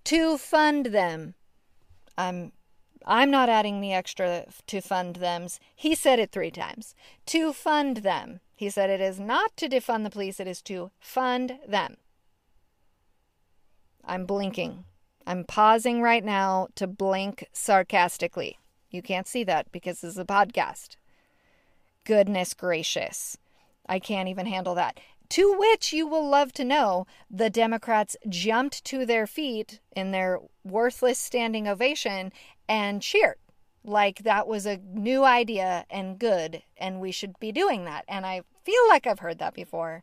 To 0.05 0.39
fund 0.39 0.87
them. 0.87 1.35
I'm 2.17 2.53
I'm 3.07 3.31
not 3.31 3.49
adding 3.49 3.81
the 3.81 3.95
extra 3.95 4.45
to 4.67 4.81
fund 4.83 5.17
them's. 5.17 5.59
He 5.75 5.95
said 5.95 6.19
it 6.19 6.31
3 6.31 6.51
times. 6.51 6.95
To 7.27 7.55
fund 7.55 7.99
them. 7.99 8.41
He 8.55 8.69
said 8.69 8.91
it 8.91 9.01
is 9.01 9.19
not 9.19 9.57
to 9.57 9.69
defund 9.69 10.05
the 10.05 10.11
police, 10.11 10.39
it 10.39 10.47
is 10.47 10.61
to 10.63 10.91
fund 11.01 11.59
them. 11.67 11.97
I'm 14.05 14.27
blinking. 14.27 14.85
I'm 15.29 15.45
pausing 15.45 16.01
right 16.01 16.25
now 16.25 16.69
to 16.77 16.87
blink 16.87 17.47
sarcastically. 17.53 18.57
You 18.91 19.03
can't 19.03 19.27
see 19.27 19.45
that 19.45 19.71
because 19.71 20.01
this 20.01 20.13
is 20.13 20.19
a 20.19 20.25
podcast. 20.25 20.97
Goodness 22.05 22.55
gracious. 22.55 23.37
I 23.87 23.99
can't 23.99 24.31
even 24.31 24.47
handle 24.47 24.75
that. 24.77 24.99
To 25.29 25.55
which 25.59 25.93
you 25.93 26.07
will 26.07 26.27
love 26.27 26.55
to 26.55 26.65
know 26.65 27.07
the 27.31 27.51
Democrats 27.51 28.17
jumped 28.27 28.83
to 28.87 29.05
their 29.05 29.27
feet 29.27 29.81
in 29.95 30.13
their 30.13 30.41
worthless 30.65 31.19
standing 31.19 31.69
ovation 31.69 32.33
and 32.67 33.03
cheered 33.03 33.37
like 33.85 34.23
that 34.23 34.49
was 34.49 34.65
a 34.65 34.81
new 34.95 35.25
idea 35.25 35.85
and 35.91 36.19
good, 36.19 36.63
and 36.79 37.01
we 37.01 37.13
should 37.13 37.39
be 37.39 37.53
doing 37.53 37.85
that. 37.85 38.07
And 38.09 38.25
I 38.25 38.43
feel 38.65 38.89
like 38.89 39.07
I've 39.07 39.19
heard 39.19 39.39
that 39.41 39.55
before 39.55 40.03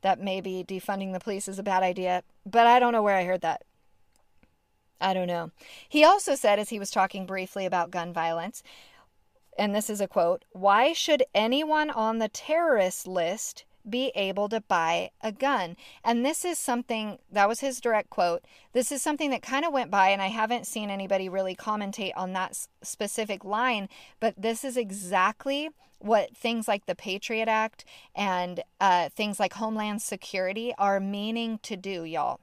that 0.00 0.18
maybe 0.18 0.64
defunding 0.66 1.12
the 1.12 1.20
police 1.20 1.46
is 1.46 1.58
a 1.58 1.62
bad 1.62 1.82
idea, 1.82 2.22
but 2.44 2.66
I 2.66 2.78
don't 2.78 2.92
know 2.92 3.02
where 3.02 3.16
I 3.16 3.24
heard 3.24 3.42
that. 3.42 3.64
I 5.02 5.12
don't 5.12 5.26
know. 5.26 5.50
He 5.88 6.04
also 6.04 6.36
said, 6.36 6.58
as 6.58 6.70
he 6.70 6.78
was 6.78 6.90
talking 6.90 7.26
briefly 7.26 7.66
about 7.66 7.90
gun 7.90 8.12
violence, 8.12 8.62
and 9.58 9.74
this 9.74 9.90
is 9.90 10.00
a 10.00 10.08
quote 10.08 10.44
Why 10.52 10.92
should 10.92 11.24
anyone 11.34 11.90
on 11.90 12.18
the 12.18 12.28
terrorist 12.28 13.06
list 13.06 13.64
be 13.88 14.12
able 14.14 14.48
to 14.48 14.60
buy 14.60 15.10
a 15.20 15.32
gun? 15.32 15.76
And 16.04 16.24
this 16.24 16.44
is 16.44 16.58
something 16.58 17.18
that 17.30 17.48
was 17.48 17.60
his 17.60 17.80
direct 17.80 18.10
quote. 18.10 18.44
This 18.72 18.92
is 18.92 19.02
something 19.02 19.30
that 19.30 19.42
kind 19.42 19.64
of 19.64 19.72
went 19.72 19.90
by, 19.90 20.10
and 20.10 20.22
I 20.22 20.28
haven't 20.28 20.68
seen 20.68 20.88
anybody 20.88 21.28
really 21.28 21.56
commentate 21.56 22.12
on 22.16 22.32
that 22.34 22.56
specific 22.82 23.44
line, 23.44 23.88
but 24.20 24.34
this 24.38 24.64
is 24.64 24.76
exactly 24.76 25.70
what 25.98 26.36
things 26.36 26.66
like 26.66 26.86
the 26.86 26.94
Patriot 26.94 27.48
Act 27.48 27.84
and 28.14 28.62
uh, 28.80 29.08
things 29.10 29.38
like 29.38 29.52
Homeland 29.54 30.02
Security 30.02 30.72
are 30.78 30.98
meaning 30.98 31.58
to 31.62 31.76
do, 31.76 32.04
y'all 32.04 32.40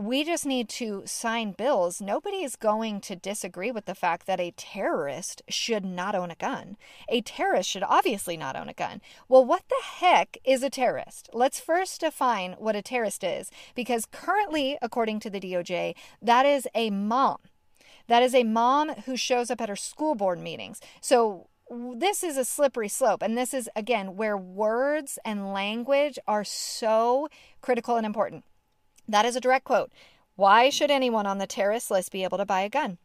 we 0.00 0.24
just 0.24 0.46
need 0.46 0.66
to 0.66 1.02
sign 1.04 1.52
bills. 1.52 2.00
Nobody 2.00 2.38
is 2.38 2.56
going 2.56 3.02
to 3.02 3.14
disagree 3.14 3.70
with 3.70 3.84
the 3.84 3.94
fact 3.94 4.26
that 4.26 4.40
a 4.40 4.52
terrorist 4.52 5.42
should 5.46 5.84
not 5.84 6.14
own 6.14 6.30
a 6.30 6.36
gun. 6.36 6.78
A 7.10 7.20
terrorist 7.20 7.68
should 7.68 7.82
obviously 7.82 8.38
not 8.38 8.56
own 8.56 8.70
a 8.70 8.72
gun. 8.72 9.02
Well, 9.28 9.44
what 9.44 9.64
the 9.68 9.82
heck 9.84 10.38
is 10.42 10.62
a 10.62 10.70
terrorist? 10.70 11.28
Let's 11.34 11.60
first 11.60 12.00
define 12.00 12.54
what 12.58 12.76
a 12.76 12.80
terrorist 12.80 13.22
is, 13.22 13.50
because 13.74 14.06
currently, 14.06 14.78
according 14.80 15.20
to 15.20 15.28
the 15.28 15.38
DOJ, 15.38 15.94
that 16.22 16.46
is 16.46 16.66
a 16.74 16.88
mom. 16.88 17.36
That 18.08 18.22
is 18.22 18.34
a 18.34 18.42
mom 18.44 18.88
who 19.04 19.18
shows 19.18 19.50
up 19.50 19.60
at 19.60 19.68
her 19.68 19.76
school 19.76 20.14
board 20.14 20.40
meetings. 20.40 20.80
So 21.02 21.48
this 21.94 22.24
is 22.24 22.38
a 22.38 22.44
slippery 22.46 22.88
slope. 22.88 23.20
And 23.20 23.36
this 23.36 23.52
is, 23.52 23.68
again, 23.76 24.16
where 24.16 24.36
words 24.36 25.18
and 25.26 25.52
language 25.52 26.18
are 26.26 26.42
so 26.42 27.28
critical 27.60 27.96
and 27.96 28.06
important. 28.06 28.44
That 29.10 29.26
is 29.26 29.34
a 29.34 29.40
direct 29.40 29.64
quote. 29.64 29.90
Why 30.36 30.70
should 30.70 30.90
anyone 30.90 31.26
on 31.26 31.38
the 31.38 31.46
terrorist 31.46 31.90
list 31.90 32.12
be 32.12 32.22
able 32.22 32.38
to 32.38 32.46
buy 32.46 32.60
a 32.60 32.68
gun? 32.68 32.98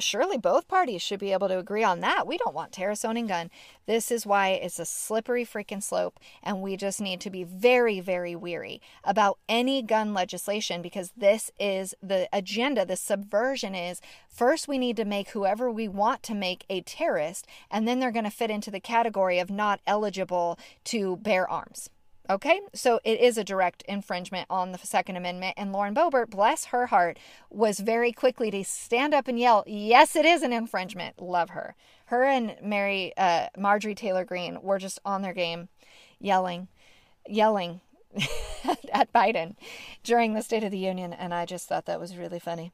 Surely 0.00 0.36
both 0.36 0.66
parties 0.66 1.00
should 1.00 1.20
be 1.20 1.32
able 1.32 1.46
to 1.46 1.60
agree 1.60 1.84
on 1.84 2.00
that. 2.00 2.26
We 2.26 2.36
don't 2.36 2.56
want 2.56 2.72
terrorists 2.72 3.04
owning 3.04 3.28
gun. 3.28 3.48
This 3.86 4.10
is 4.10 4.26
why 4.26 4.48
it's 4.48 4.80
a 4.80 4.84
slippery 4.84 5.46
freaking 5.46 5.80
slope, 5.80 6.18
and 6.42 6.60
we 6.60 6.76
just 6.76 7.00
need 7.00 7.20
to 7.20 7.30
be 7.30 7.44
very, 7.44 8.00
very 8.00 8.34
weary 8.34 8.82
about 9.04 9.38
any 9.48 9.80
gun 9.80 10.12
legislation 10.12 10.82
because 10.82 11.12
this 11.16 11.52
is 11.60 11.94
the 12.02 12.28
agenda. 12.32 12.84
The 12.84 12.96
subversion 12.96 13.76
is 13.76 14.00
first 14.28 14.66
we 14.66 14.76
need 14.76 14.96
to 14.96 15.04
make 15.04 15.30
whoever 15.30 15.70
we 15.70 15.86
want 15.86 16.24
to 16.24 16.34
make 16.34 16.64
a 16.68 16.80
terrorist, 16.80 17.46
and 17.70 17.86
then 17.86 18.00
they're 18.00 18.10
going 18.10 18.24
to 18.24 18.30
fit 18.30 18.50
into 18.50 18.72
the 18.72 18.80
category 18.80 19.38
of 19.38 19.50
not 19.50 19.80
eligible 19.86 20.58
to 20.86 21.16
bear 21.18 21.48
arms. 21.48 21.90
Okay, 22.30 22.60
so 22.74 23.00
it 23.04 23.20
is 23.20 23.38
a 23.38 23.44
direct 23.44 23.82
infringement 23.88 24.46
on 24.50 24.72
the 24.72 24.78
Second 24.78 25.16
Amendment. 25.16 25.54
And 25.56 25.72
Lauren 25.72 25.94
Boebert, 25.94 26.28
bless 26.28 26.66
her 26.66 26.86
heart, 26.86 27.18
was 27.48 27.80
very 27.80 28.12
quickly 28.12 28.50
to 28.50 28.64
stand 28.64 29.14
up 29.14 29.28
and 29.28 29.38
yell, 29.38 29.64
Yes, 29.66 30.14
it 30.14 30.26
is 30.26 30.42
an 30.42 30.52
infringement. 30.52 31.22
Love 31.22 31.50
her. 31.50 31.74
Her 32.06 32.24
and 32.24 32.56
Mary, 32.62 33.14
uh, 33.16 33.46
Marjorie 33.56 33.94
Taylor 33.94 34.26
Greene 34.26 34.60
were 34.60 34.78
just 34.78 34.98
on 35.06 35.22
their 35.22 35.32
game, 35.32 35.68
yelling, 36.20 36.68
yelling 37.26 37.80
at 38.92 39.10
Biden 39.12 39.56
during 40.04 40.34
the 40.34 40.42
State 40.42 40.64
of 40.64 40.70
the 40.70 40.78
Union. 40.78 41.14
And 41.14 41.32
I 41.32 41.46
just 41.46 41.66
thought 41.66 41.86
that 41.86 42.00
was 42.00 42.16
really 42.16 42.38
funny. 42.38 42.72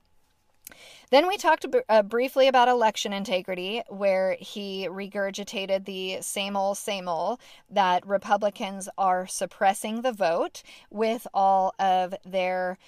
Then 1.11 1.29
we 1.29 1.37
talked 1.37 1.67
uh, 1.89 2.03
briefly 2.03 2.49
about 2.49 2.69
election 2.69 3.13
integrity, 3.13 3.83
where 3.89 4.37
he 4.41 4.89
regurgitated 4.89 5.85
the 5.85 6.23
same 6.23 6.57
old, 6.57 6.79
same 6.79 7.09
old 7.09 7.41
that 7.71 8.07
Republicans 8.07 8.89
are 8.97 9.27
suppressing 9.27 10.03
the 10.03 10.13
vote 10.13 10.63
with 10.91 11.27
all 11.33 11.75
of 11.79 12.15
their 12.25 12.79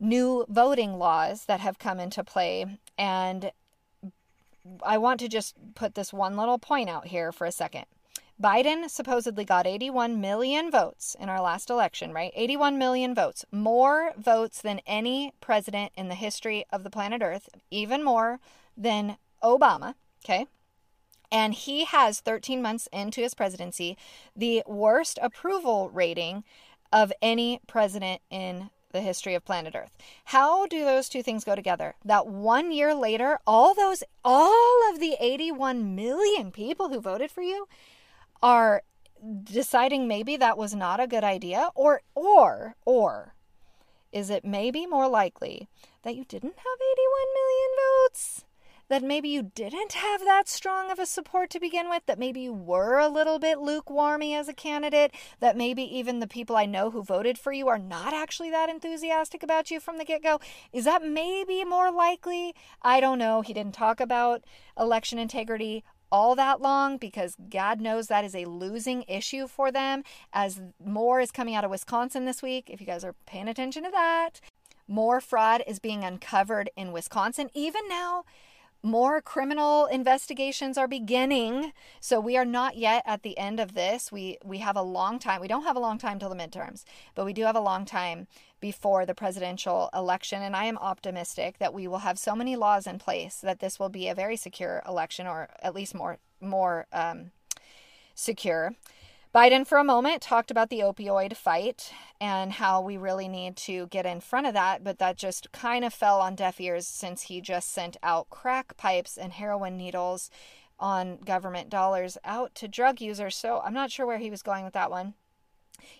new 0.00 0.46
voting 0.48 0.98
laws 0.98 1.44
that 1.46 1.60
have 1.60 1.78
come 1.78 1.98
into 1.98 2.22
play. 2.22 2.78
And 2.96 3.50
I 4.82 4.98
want 4.98 5.20
to 5.20 5.28
just 5.28 5.56
put 5.74 5.94
this 5.94 6.12
one 6.12 6.36
little 6.36 6.58
point 6.58 6.88
out 6.88 7.08
here 7.08 7.32
for 7.32 7.46
a 7.46 7.52
second. 7.52 7.86
Biden 8.40 8.88
supposedly 8.88 9.44
got 9.44 9.66
81 9.66 10.20
million 10.20 10.70
votes 10.70 11.16
in 11.18 11.28
our 11.28 11.40
last 11.40 11.70
election, 11.70 12.12
right? 12.12 12.32
81 12.36 12.78
million 12.78 13.12
votes. 13.12 13.44
More 13.50 14.12
votes 14.16 14.62
than 14.62 14.80
any 14.86 15.32
president 15.40 15.90
in 15.96 16.08
the 16.08 16.14
history 16.14 16.64
of 16.70 16.84
the 16.84 16.90
planet 16.90 17.20
Earth, 17.20 17.48
even 17.70 18.04
more 18.04 18.38
than 18.76 19.16
Obama, 19.42 19.94
okay? 20.24 20.46
And 21.32 21.52
he 21.52 21.84
has 21.84 22.20
13 22.20 22.62
months 22.62 22.88
into 22.92 23.20
his 23.20 23.34
presidency 23.34 23.96
the 24.36 24.62
worst 24.66 25.18
approval 25.20 25.90
rating 25.90 26.44
of 26.92 27.12
any 27.20 27.60
president 27.66 28.22
in 28.30 28.70
the 28.92 29.00
history 29.00 29.34
of 29.34 29.44
planet 29.44 29.74
Earth. 29.74 29.90
How 30.26 30.66
do 30.66 30.84
those 30.84 31.08
two 31.08 31.24
things 31.24 31.44
go 31.44 31.56
together? 31.56 31.96
That 32.04 32.28
one 32.28 32.70
year 32.70 32.94
later, 32.94 33.40
all 33.48 33.74
those, 33.74 34.04
all 34.24 34.90
of 34.90 35.00
the 35.00 35.16
81 35.20 35.96
million 35.96 36.52
people 36.52 36.88
who 36.88 37.00
voted 37.00 37.32
for 37.32 37.42
you 37.42 37.66
are 38.42 38.82
deciding 39.44 40.06
maybe 40.06 40.36
that 40.36 40.58
was 40.58 40.74
not 40.74 41.00
a 41.00 41.06
good 41.06 41.24
idea 41.24 41.70
or 41.74 42.02
or 42.14 42.76
or 42.84 43.34
is 44.12 44.30
it 44.30 44.44
maybe 44.44 44.86
more 44.86 45.08
likely 45.08 45.68
that 46.02 46.14
you 46.14 46.24
didn't 46.24 46.56
have 46.56 46.78
81 46.92 47.26
million 47.34 47.70
votes 47.76 48.44
that 48.88 49.02
maybe 49.02 49.28
you 49.28 49.42
didn't 49.54 49.92
have 49.92 50.24
that 50.24 50.48
strong 50.48 50.90
of 50.90 50.98
a 50.98 51.06
support 51.06 51.50
to 51.50 51.60
begin 51.60 51.90
with, 51.90 52.02
that 52.06 52.18
maybe 52.18 52.40
you 52.40 52.52
were 52.52 52.98
a 52.98 53.08
little 53.08 53.38
bit 53.38 53.58
lukewarmy 53.58 54.34
as 54.34 54.48
a 54.48 54.54
candidate, 54.54 55.12
that 55.40 55.56
maybe 55.56 55.82
even 55.82 56.20
the 56.20 56.26
people 56.26 56.56
I 56.56 56.66
know 56.66 56.90
who 56.90 57.02
voted 57.02 57.38
for 57.38 57.52
you 57.52 57.68
are 57.68 57.78
not 57.78 58.14
actually 58.14 58.50
that 58.50 58.70
enthusiastic 58.70 59.42
about 59.42 59.70
you 59.70 59.78
from 59.78 59.98
the 59.98 60.04
get 60.04 60.22
go. 60.22 60.40
Is 60.72 60.86
that 60.86 61.04
maybe 61.04 61.64
more 61.64 61.92
likely? 61.92 62.54
I 62.82 63.00
don't 63.00 63.18
know. 63.18 63.42
He 63.42 63.52
didn't 63.52 63.74
talk 63.74 64.00
about 64.00 64.42
election 64.78 65.18
integrity 65.18 65.84
all 66.10 66.34
that 66.36 66.60
long 66.60 66.96
because 66.96 67.36
God 67.50 67.80
knows 67.80 68.06
that 68.06 68.24
is 68.24 68.34
a 68.34 68.46
losing 68.46 69.04
issue 69.08 69.46
for 69.46 69.70
them. 69.70 70.04
As 70.32 70.60
more 70.84 71.20
is 71.20 71.30
coming 71.30 71.54
out 71.54 71.64
of 71.64 71.70
Wisconsin 71.70 72.24
this 72.24 72.42
week, 72.42 72.70
if 72.70 72.80
you 72.80 72.86
guys 72.86 73.04
are 73.04 73.14
paying 73.26 73.48
attention 73.48 73.84
to 73.84 73.90
that, 73.90 74.40
more 74.86 75.20
fraud 75.20 75.62
is 75.66 75.78
being 75.78 76.04
uncovered 76.04 76.70
in 76.76 76.92
Wisconsin. 76.92 77.50
Even 77.54 77.82
now, 77.88 78.24
more 78.82 79.20
criminal 79.20 79.86
investigations 79.86 80.78
are 80.78 80.86
beginning 80.86 81.72
so 82.00 82.20
we 82.20 82.36
are 82.36 82.44
not 82.44 82.76
yet 82.76 83.02
at 83.06 83.22
the 83.24 83.36
end 83.36 83.58
of 83.58 83.74
this 83.74 84.12
we 84.12 84.38
we 84.44 84.58
have 84.58 84.76
a 84.76 84.82
long 84.82 85.18
time 85.18 85.40
we 85.40 85.48
don't 85.48 85.64
have 85.64 85.76
a 85.76 85.80
long 85.80 85.98
time 85.98 86.18
till 86.18 86.28
the 86.28 86.36
midterms 86.36 86.84
but 87.16 87.24
we 87.24 87.32
do 87.32 87.42
have 87.42 87.56
a 87.56 87.60
long 87.60 87.84
time 87.84 88.28
before 88.60 89.06
the 89.06 89.14
presidential 89.14 89.90
election 89.94 90.42
and 90.42 90.56
i 90.56 90.64
am 90.64 90.78
optimistic 90.78 91.58
that 91.58 91.74
we 91.74 91.86
will 91.86 91.98
have 91.98 92.18
so 92.18 92.34
many 92.34 92.56
laws 92.56 92.86
in 92.86 92.98
place 92.98 93.36
that 93.36 93.60
this 93.60 93.78
will 93.78 93.88
be 93.88 94.08
a 94.08 94.14
very 94.14 94.36
secure 94.36 94.82
election 94.86 95.26
or 95.26 95.48
at 95.62 95.74
least 95.74 95.94
more 95.94 96.18
more 96.40 96.86
um, 96.92 97.30
secure 98.14 98.74
Biden, 99.34 99.66
for 99.66 99.76
a 99.76 99.84
moment, 99.84 100.22
talked 100.22 100.50
about 100.50 100.70
the 100.70 100.80
opioid 100.80 101.36
fight 101.36 101.92
and 102.18 102.50
how 102.50 102.80
we 102.80 102.96
really 102.96 103.28
need 103.28 103.56
to 103.56 103.86
get 103.88 104.06
in 104.06 104.20
front 104.20 104.46
of 104.46 104.54
that, 104.54 104.82
but 104.82 104.98
that 104.98 105.18
just 105.18 105.52
kind 105.52 105.84
of 105.84 105.92
fell 105.92 106.20
on 106.20 106.34
deaf 106.34 106.58
ears 106.58 106.86
since 106.86 107.22
he 107.22 107.42
just 107.42 107.70
sent 107.70 107.98
out 108.02 108.30
crack 108.30 108.76
pipes 108.78 109.18
and 109.18 109.34
heroin 109.34 109.76
needles 109.76 110.30
on 110.80 111.18
government 111.18 111.68
dollars 111.68 112.16
out 112.24 112.54
to 112.54 112.68
drug 112.68 113.02
users. 113.02 113.36
So 113.36 113.60
I'm 113.62 113.74
not 113.74 113.90
sure 113.90 114.06
where 114.06 114.18
he 114.18 114.30
was 114.30 114.42
going 114.42 114.64
with 114.64 114.74
that 114.74 114.90
one. 114.90 115.12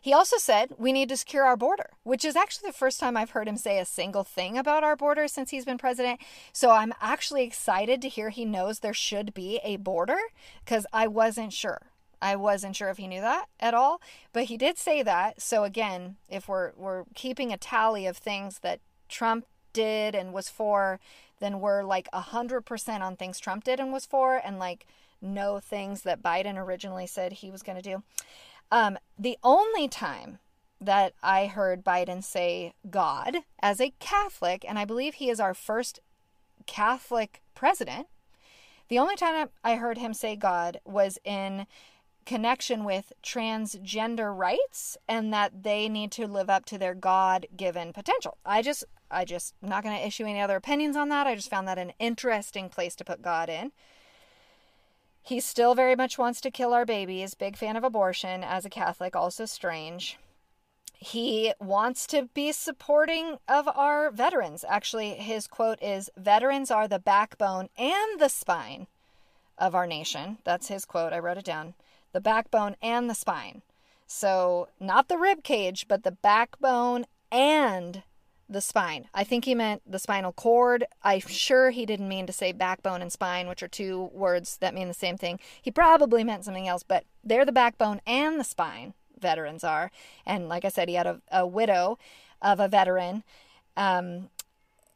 He 0.01 0.13
also 0.13 0.37
said 0.37 0.71
we 0.79 0.93
need 0.93 1.09
to 1.09 1.17
secure 1.17 1.45
our 1.45 1.57
border, 1.57 1.91
which 2.03 2.25
is 2.25 2.37
actually 2.37 2.69
the 2.69 2.77
first 2.77 3.01
time 3.01 3.17
I've 3.17 3.31
heard 3.31 3.49
him 3.49 3.57
say 3.57 3.79
a 3.79 3.85
single 3.85 4.25
thing 4.25 4.57
about 4.59 4.85
our 4.85 4.97
border 4.97 5.29
since 5.29 5.51
he's 5.51 5.65
been 5.65 5.79
president. 5.79 6.21
So 6.53 6.71
I'm 6.71 6.95
actually 7.01 7.45
excited 7.45 8.03
to 8.03 8.09
hear 8.09 8.31
he 8.31 8.45
knows 8.45 8.79
there 8.79 8.95
should 8.95 9.35
be 9.35 9.61
a 9.63 9.77
border 9.77 10.19
because 10.65 10.87
I 10.93 11.07
wasn't 11.07 11.53
sure. 11.53 11.93
I 12.21 12.37
wasn't 12.37 12.77
sure 12.77 12.89
if 12.89 12.97
he 12.97 13.07
knew 13.07 13.21
that 13.21 13.47
at 13.61 13.75
all, 13.75 14.01
but 14.33 14.45
he 14.45 14.57
did 14.57 14.77
say 14.77 15.03
that. 15.03 15.41
So 15.41 15.65
again, 15.65 16.17
if 16.29 16.49
we're 16.49 16.73
we're 16.77 17.05
keeping 17.15 17.53
a 17.53 17.57
tally 17.57 18.07
of 18.07 18.17
things 18.17 18.61
that 18.61 18.81
Trump 19.09 19.47
did 19.73 20.15
and 20.15 20.33
was 20.33 20.49
for, 20.49 20.99
then 21.39 21.61
we're 21.61 21.85
like 21.85 22.09
a 22.13 22.21
hundred 22.21 22.63
percent 22.63 23.03
on 23.03 23.17
things 23.17 23.39
Trump 23.39 23.65
did 23.65 23.79
and 23.79 23.93
was 23.93 24.07
for, 24.07 24.41
and 24.45 24.59
like 24.59 24.87
no 25.21 25.61
things 25.61 26.03
that 26.03 26.23
Biden 26.23 26.57
originally 26.57 27.07
said 27.07 27.33
he 27.33 27.51
was 27.51 27.63
going 27.63 27.77
to 27.77 27.83
do. 27.83 28.03
Um, 28.71 28.99
the 29.19 29.39
only 29.43 29.89
time 29.89 30.39
that 30.81 31.15
I 31.23 31.47
heard 31.47 31.85
Biden 31.85 32.23
say 32.23 32.75
God 32.89 33.39
as 33.61 33.81
a 33.81 33.95
Catholic, 33.99 34.65
and 34.69 34.79
I 34.79 34.85
believe 34.85 35.15
he 35.15 35.31
is 35.31 35.41
our 35.41 35.55
first 35.55 36.01
Catholic 36.67 37.43
president, 37.55 38.07
the 38.89 38.99
only 38.99 39.17
time 39.17 39.49
I 39.65 39.77
heard 39.77 39.99
him 39.99 40.15
say 40.15 40.37
God 40.37 40.81
was 40.85 41.19
in 41.25 41.67
connection 42.25 42.85
with 42.85 43.13
transgender 43.23 44.37
rights 44.37 44.99
and 45.09 45.33
that 45.33 45.63
they 45.63 45.89
need 45.89 46.13
to 46.13 46.27
live 46.27 46.51
up 46.51 46.67
to 46.67 46.77
their 46.77 46.95
god-given 46.95 47.93
potential. 47.95 48.37
I 48.45 48.61
just 48.61 48.85
I 49.11 49.25
just 49.25 49.55
not 49.63 49.83
going 49.83 49.97
to 49.97 50.07
issue 50.07 50.27
any 50.27 50.41
other 50.41 50.57
opinions 50.57 50.95
on 50.95 51.09
that. 51.09 51.27
I 51.27 51.35
just 51.35 51.49
found 51.49 51.67
that 51.69 51.79
an 51.79 51.95
interesting 51.99 52.69
place 52.69 52.95
to 52.97 53.05
put 53.05 53.23
God 53.23 53.49
in. 53.49 53.73
He 55.29 55.41
still 55.41 55.75
very 55.75 55.95
much 55.95 56.17
wants 56.17 56.41
to 56.41 56.51
kill 56.51 56.73
our 56.73 56.87
babies. 56.87 57.35
Big 57.35 57.55
fan 57.55 57.77
of 57.77 57.85
abortion 57.85 58.43
as 58.43 58.65
a 58.65 58.71
Catholic, 58.71 59.15
also 59.15 59.45
strange. 59.45 60.17
He 60.95 61.53
wants 61.61 62.07
to 62.07 62.31
be 62.33 62.51
supporting 62.51 63.37
of 63.47 63.69
our 63.69 64.11
veterans. 64.11 64.65
Actually, 64.67 65.17
his 65.17 65.47
quote 65.47 65.83
is 65.83 66.09
Veterans 66.17 66.71
are 66.71 66.89
the 66.89 66.99
backbone 66.99 67.69
and 67.77 68.19
the 68.19 68.31
spine 68.31 68.87
of 69.59 69.75
our 69.75 69.87
nation. 69.87 70.39
That's 70.45 70.69
his 70.69 70.87
quote. 70.87 71.13
I 71.13 71.19
wrote 71.19 71.37
it 71.37 71.45
down 71.45 71.75
the 72.15 72.23
backbone 72.23 72.77
and 72.81 73.11
the 73.11 73.15
spine. 73.15 73.61
So, 74.07 74.69
not 74.81 75.09
the 75.09 75.19
rib 75.19 75.45
cage, 75.45 75.89
but 75.89 76.05
the 76.05 76.13
backbone 76.13 77.05
and 77.31 78.03
the 78.49 78.61
spine. 78.61 79.09
I 79.13 79.25
think 79.25 79.45
he 79.45 79.55
meant 79.55 79.83
the 79.87 79.99
spinal 79.99 80.33
cord. 80.33 80.85
I'm 81.03 81.21
sure 81.21 81.71
he 81.71 81.85
didn't 81.85 82.09
mean 82.09 82.27
to 82.27 82.33
say 82.33 82.53
backbone 82.53 83.03
and 83.03 83.13
spine, 83.13 83.49
which 83.49 83.63
are 83.63 83.69
two 83.69 84.11
words 84.13 84.57
that 84.59 84.75
mean 84.75 84.89
the 84.89 84.95
same 84.95 85.19
thing. 85.19 85.39
He 85.61 85.71
probably 85.71 86.25
meant 86.25 86.45
something 86.45 86.69
else, 86.69 86.83
but 86.83 87.05
they're 87.23 87.45
the 87.45 87.53
backbone 87.53 88.01
and 88.07 88.41
the 88.41 88.45
spine, 88.45 88.95
veterans 89.19 89.65
are. 89.65 89.91
And 90.25 90.49
like 90.49 90.65
I 90.65 90.69
said, 90.69 90.89
he 90.89 90.95
had 90.95 91.07
a, 91.07 91.21
a 91.31 91.47
widow 91.47 91.99
of 92.41 92.61
a 92.61 92.69
veteran. 92.69 93.23
Um, 93.77 94.31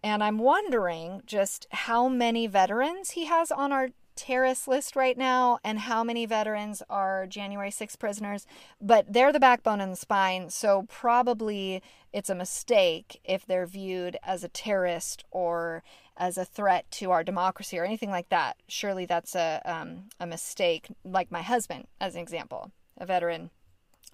and 0.02 0.24
I'm 0.24 0.38
wondering 0.38 1.22
just 1.26 1.66
how 1.70 2.08
many 2.08 2.46
veterans 2.46 3.10
he 3.10 3.26
has 3.26 3.52
on 3.52 3.70
our 3.70 3.90
terrorist 4.22 4.68
list 4.68 4.94
right 4.94 5.18
now 5.18 5.58
and 5.64 5.80
how 5.80 6.04
many 6.04 6.26
veterans 6.26 6.80
are 6.88 7.26
January 7.26 7.72
6 7.72 7.96
prisoners, 7.96 8.46
but 8.80 9.12
they're 9.12 9.32
the 9.32 9.40
backbone 9.40 9.80
and 9.80 9.90
the 9.90 9.96
spine, 9.96 10.48
so 10.48 10.86
probably 10.88 11.82
it's 12.12 12.30
a 12.30 12.34
mistake 12.36 13.20
if 13.24 13.44
they're 13.44 13.66
viewed 13.66 14.16
as 14.22 14.44
a 14.44 14.48
terrorist 14.48 15.24
or 15.32 15.82
as 16.16 16.38
a 16.38 16.44
threat 16.44 16.88
to 16.92 17.10
our 17.10 17.24
democracy 17.24 17.76
or 17.76 17.84
anything 17.84 18.10
like 18.10 18.28
that. 18.28 18.56
Surely 18.68 19.06
that's 19.06 19.34
a 19.34 19.60
um, 19.64 20.04
a 20.20 20.26
mistake. 20.26 20.86
Like 21.04 21.32
my 21.32 21.42
husband, 21.42 21.88
as 22.00 22.14
an 22.14 22.20
example, 22.20 22.70
a 22.96 23.04
veteran, 23.04 23.50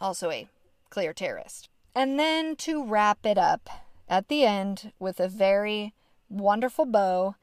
also 0.00 0.30
a 0.30 0.48
clear 0.88 1.12
terrorist. 1.12 1.68
And 1.94 2.18
then 2.18 2.56
to 2.56 2.82
wrap 2.82 3.26
it 3.26 3.36
up 3.36 3.68
at 4.08 4.28
the 4.28 4.44
end 4.44 4.90
with 4.98 5.20
a 5.20 5.28
very 5.28 5.92
wonderful 6.30 6.86
bow 6.86 7.34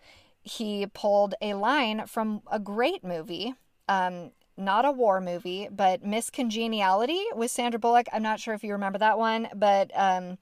he 0.45 0.85
pulled 0.85 1.33
a 1.41 1.55
line 1.55 2.05
from 2.05 2.41
a 2.49 2.59
great 2.59 3.03
movie. 3.03 3.55
Um, 3.89 4.31
not 4.57 4.85
a 4.85 4.91
war 4.91 5.19
movie, 5.19 5.67
but 5.69 6.05
Miss 6.05 6.29
Congeniality 6.29 7.21
with 7.33 7.51
Sandra 7.51 7.79
Bullock. 7.79 8.07
I'm 8.13 8.23
not 8.23 8.39
sure 8.39 8.53
if 8.53 8.63
you 8.63 8.71
remember 8.71 8.99
that 8.99 9.17
one, 9.17 9.49
but 9.53 9.91
um, 9.95 10.37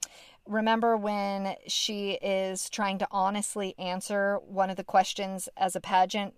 remember 0.46 0.96
when 0.96 1.56
she 1.66 2.12
is 2.22 2.68
trying 2.68 2.98
to 2.98 3.08
honestly 3.10 3.74
answer 3.78 4.38
one 4.46 4.70
of 4.70 4.76
the 4.76 4.84
questions 4.84 5.48
as 5.56 5.74
a 5.74 5.80
pageant 5.80 6.34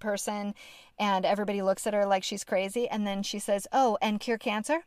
person 0.00 0.54
and 0.98 1.24
everybody 1.24 1.62
looks 1.62 1.86
at 1.86 1.94
her 1.94 2.06
like 2.06 2.24
she's 2.24 2.42
crazy 2.42 2.88
and 2.88 3.06
then 3.06 3.22
she 3.22 3.38
says 3.38 3.66
oh 3.70 3.98
and 4.00 4.18
cure 4.18 4.38
cancer 4.38 4.80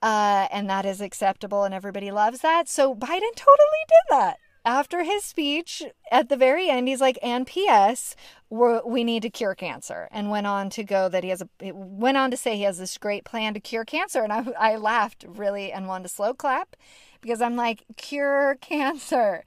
uh, 0.00 0.48
and 0.50 0.70
that 0.70 0.86
is 0.86 1.02
acceptable 1.02 1.64
and 1.64 1.74
everybody 1.74 2.10
loves 2.10 2.40
that 2.40 2.66
so 2.66 2.94
biden 2.94 3.34
totally 3.36 3.82
did 3.86 4.08
that 4.08 4.38
after 4.64 5.02
his 5.02 5.24
speech 5.24 5.82
at 6.10 6.28
the 6.28 6.36
very 6.36 6.68
end, 6.68 6.88
he's 6.88 7.00
like, 7.00 7.18
and 7.22 7.46
P.S., 7.46 8.14
we 8.50 9.02
need 9.02 9.22
to 9.22 9.30
cure 9.30 9.54
cancer. 9.54 10.08
And 10.10 10.30
went 10.30 10.46
on 10.46 10.70
to 10.70 10.84
go 10.84 11.08
that 11.08 11.24
he 11.24 11.30
has 11.30 11.42
a, 11.42 11.72
went 11.72 12.16
on 12.16 12.30
to 12.30 12.36
say 12.36 12.56
he 12.56 12.62
has 12.62 12.78
this 12.78 12.98
great 12.98 13.24
plan 13.24 13.54
to 13.54 13.60
cure 13.60 13.84
cancer. 13.84 14.22
And 14.22 14.32
I, 14.32 14.44
I 14.58 14.76
laughed 14.76 15.24
really 15.26 15.72
and 15.72 15.88
wanted 15.88 16.04
to 16.04 16.08
slow 16.10 16.34
clap 16.34 16.76
because 17.20 17.40
I'm 17.40 17.56
like, 17.56 17.84
cure 17.96 18.56
cancer. 18.60 19.44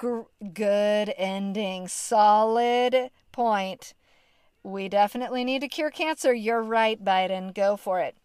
G- 0.00 0.48
good 0.52 1.12
ending. 1.16 1.88
Solid 1.88 3.10
point. 3.32 3.94
We 4.62 4.88
definitely 4.88 5.44
need 5.44 5.60
to 5.60 5.68
cure 5.68 5.90
cancer. 5.90 6.32
You're 6.32 6.62
right, 6.62 7.02
Biden. 7.02 7.54
Go 7.54 7.76
for 7.76 8.00
it. 8.00 8.16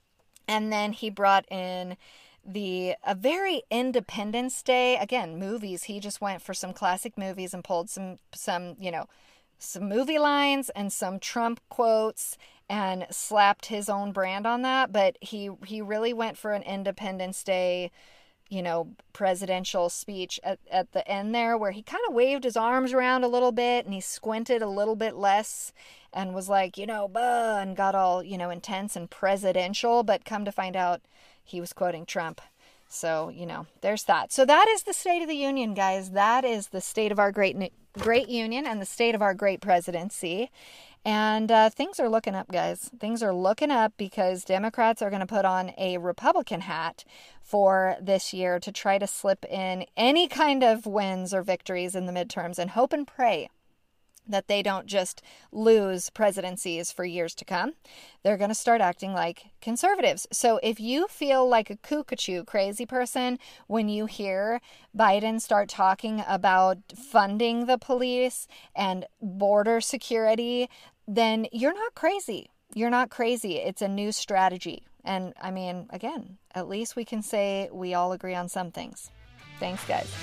And 0.47 0.71
then 0.71 0.93
he 0.93 1.09
brought 1.09 1.45
in 1.51 1.97
the 2.53 2.95
a 3.05 3.15
very 3.15 3.63
Independence 3.69 4.61
Day 4.63 4.97
again 4.97 5.37
movies. 5.37 5.83
He 5.83 5.99
just 5.99 6.21
went 6.21 6.41
for 6.41 6.53
some 6.53 6.73
classic 6.73 7.17
movies 7.17 7.53
and 7.53 7.63
pulled 7.63 7.89
some 7.89 8.17
some 8.33 8.75
you 8.79 8.91
know 8.91 9.07
some 9.57 9.89
movie 9.89 10.19
lines 10.19 10.69
and 10.71 10.91
some 10.91 11.19
Trump 11.19 11.59
quotes 11.69 12.37
and 12.69 13.05
slapped 13.11 13.67
his 13.67 13.89
own 13.89 14.11
brand 14.11 14.47
on 14.47 14.61
that. 14.63 14.91
But 14.91 15.17
he 15.21 15.49
he 15.65 15.81
really 15.81 16.13
went 16.13 16.37
for 16.37 16.53
an 16.53 16.63
Independence 16.63 17.43
Day 17.43 17.91
you 18.49 18.63
know, 18.63 18.95
presidential 19.13 19.89
speech 19.89 20.39
at, 20.43 20.59
at 20.71 20.91
the 20.91 21.07
end 21.07 21.33
there 21.35 21.55
where 21.55 21.71
he 21.71 21.83
kind 21.83 22.01
of 22.07 22.15
waved 22.15 22.43
his 22.43 22.57
arms 22.57 22.93
around 22.93 23.23
a 23.23 23.27
little 23.27 23.51
bit 23.51 23.85
and 23.85 23.93
he 23.93 24.01
squinted 24.01 24.61
a 24.61 24.67
little 24.67 24.95
bit 24.95 25.15
less 25.15 25.71
and 26.11 26.33
was 26.33 26.49
like, 26.49 26.75
you 26.75 26.87
know, 26.87 27.07
and 27.15 27.77
got 27.77 27.93
all, 27.93 28.23
you 28.23 28.37
know, 28.37 28.49
intense 28.49 28.95
and 28.95 29.11
presidential. 29.11 30.01
But 30.01 30.25
come 30.25 30.45
to 30.45 30.51
find 30.51 30.75
out, 30.75 31.01
he 31.49 31.61
was 31.61 31.73
quoting 31.73 32.05
Trump. 32.05 32.41
So, 32.87 33.29
you 33.29 33.45
know, 33.45 33.67
there's 33.81 34.03
that. 34.05 34.33
So 34.33 34.45
that 34.45 34.67
is 34.67 34.83
the 34.83 34.93
state 34.93 35.21
of 35.21 35.27
the 35.27 35.35
union, 35.35 35.75
guys. 35.75 36.11
That 36.11 36.43
is 36.43 36.69
the 36.69 36.81
state 36.81 37.11
of 37.11 37.19
our 37.19 37.31
great 37.31 37.55
great 37.93 38.29
union 38.29 38.65
and 38.65 38.81
the 38.81 38.85
state 38.85 39.15
of 39.15 39.21
our 39.21 39.33
great 39.33 39.61
presidency. 39.61 40.49
And 41.05 41.51
uh, 41.51 41.69
things 41.69 41.99
are 41.99 42.09
looking 42.09 42.35
up, 42.35 42.51
guys. 42.51 42.89
Things 42.99 43.23
are 43.23 43.33
looking 43.33 43.71
up 43.71 43.93
because 43.95 44.43
Democrats 44.43 45.01
are 45.01 45.09
going 45.09 45.21
to 45.21 45.25
put 45.25 45.45
on 45.45 45.71
a 45.77 45.97
Republican 45.97 46.61
hat 46.61 47.05
for 47.41 47.95
this 48.01 48.33
year 48.33 48.59
to 48.59 48.71
try 48.71 48.97
to 48.97 49.07
slip 49.07 49.45
in 49.45 49.85
any 49.95 50.27
kind 50.27 50.63
of 50.63 50.85
wins 50.85 51.33
or 51.33 51.41
victories 51.41 51.95
in 51.95 52.05
the 52.05 52.11
midterms 52.11 52.59
and 52.59 52.71
hope 52.71 52.91
and 52.91 53.07
pray 53.07 53.49
that 54.29 54.47
they 54.47 54.61
don't 54.61 54.85
just 54.85 55.21
lose 55.51 56.09
presidencies 56.09 56.91
for 56.91 57.03
years 57.03 57.35
to 57.35 57.45
come. 57.45 57.73
They're 58.23 58.37
going 58.37 58.49
to 58.49 58.55
start 58.55 58.81
acting 58.81 59.13
like 59.13 59.47
conservatives. 59.61 60.27
So 60.31 60.59
if 60.63 60.79
you 60.79 61.07
feel 61.07 61.47
like 61.47 61.69
a 61.69 61.77
cuckoo 61.77 62.43
crazy 62.43 62.85
person 62.85 63.39
when 63.67 63.89
you 63.89 64.05
hear 64.05 64.61
Biden 64.97 65.41
start 65.41 65.69
talking 65.69 66.23
about 66.27 66.77
funding 66.95 67.65
the 67.65 67.77
police 67.77 68.47
and 68.75 69.05
border 69.21 69.81
security, 69.81 70.69
then 71.07 71.47
you're 71.51 71.73
not 71.73 71.95
crazy. 71.95 72.49
You're 72.73 72.89
not 72.89 73.09
crazy. 73.09 73.55
It's 73.57 73.81
a 73.81 73.87
new 73.87 74.11
strategy. 74.11 74.83
And 75.03 75.33
I 75.41 75.49
mean, 75.49 75.87
again, 75.89 76.37
at 76.53 76.67
least 76.67 76.95
we 76.95 77.05
can 77.05 77.21
say 77.21 77.69
we 77.71 77.93
all 77.93 78.11
agree 78.11 78.35
on 78.35 78.47
some 78.49 78.71
things. 78.71 79.09
Thanks, 79.59 79.83
guys. 79.85 80.13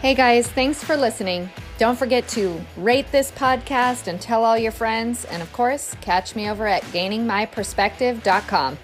Hey 0.00 0.14
guys, 0.14 0.46
thanks 0.48 0.84
for 0.84 0.98
listening. 0.98 1.48
Don't 1.76 1.98
forget 1.98 2.28
to 2.28 2.60
rate 2.76 3.10
this 3.10 3.32
podcast 3.32 4.06
and 4.06 4.20
tell 4.20 4.44
all 4.44 4.56
your 4.56 4.72
friends. 4.72 5.24
And 5.24 5.42
of 5.42 5.52
course, 5.52 5.96
catch 6.00 6.36
me 6.36 6.48
over 6.48 6.66
at 6.66 6.82
gainingmyperspective.com. 6.84 8.78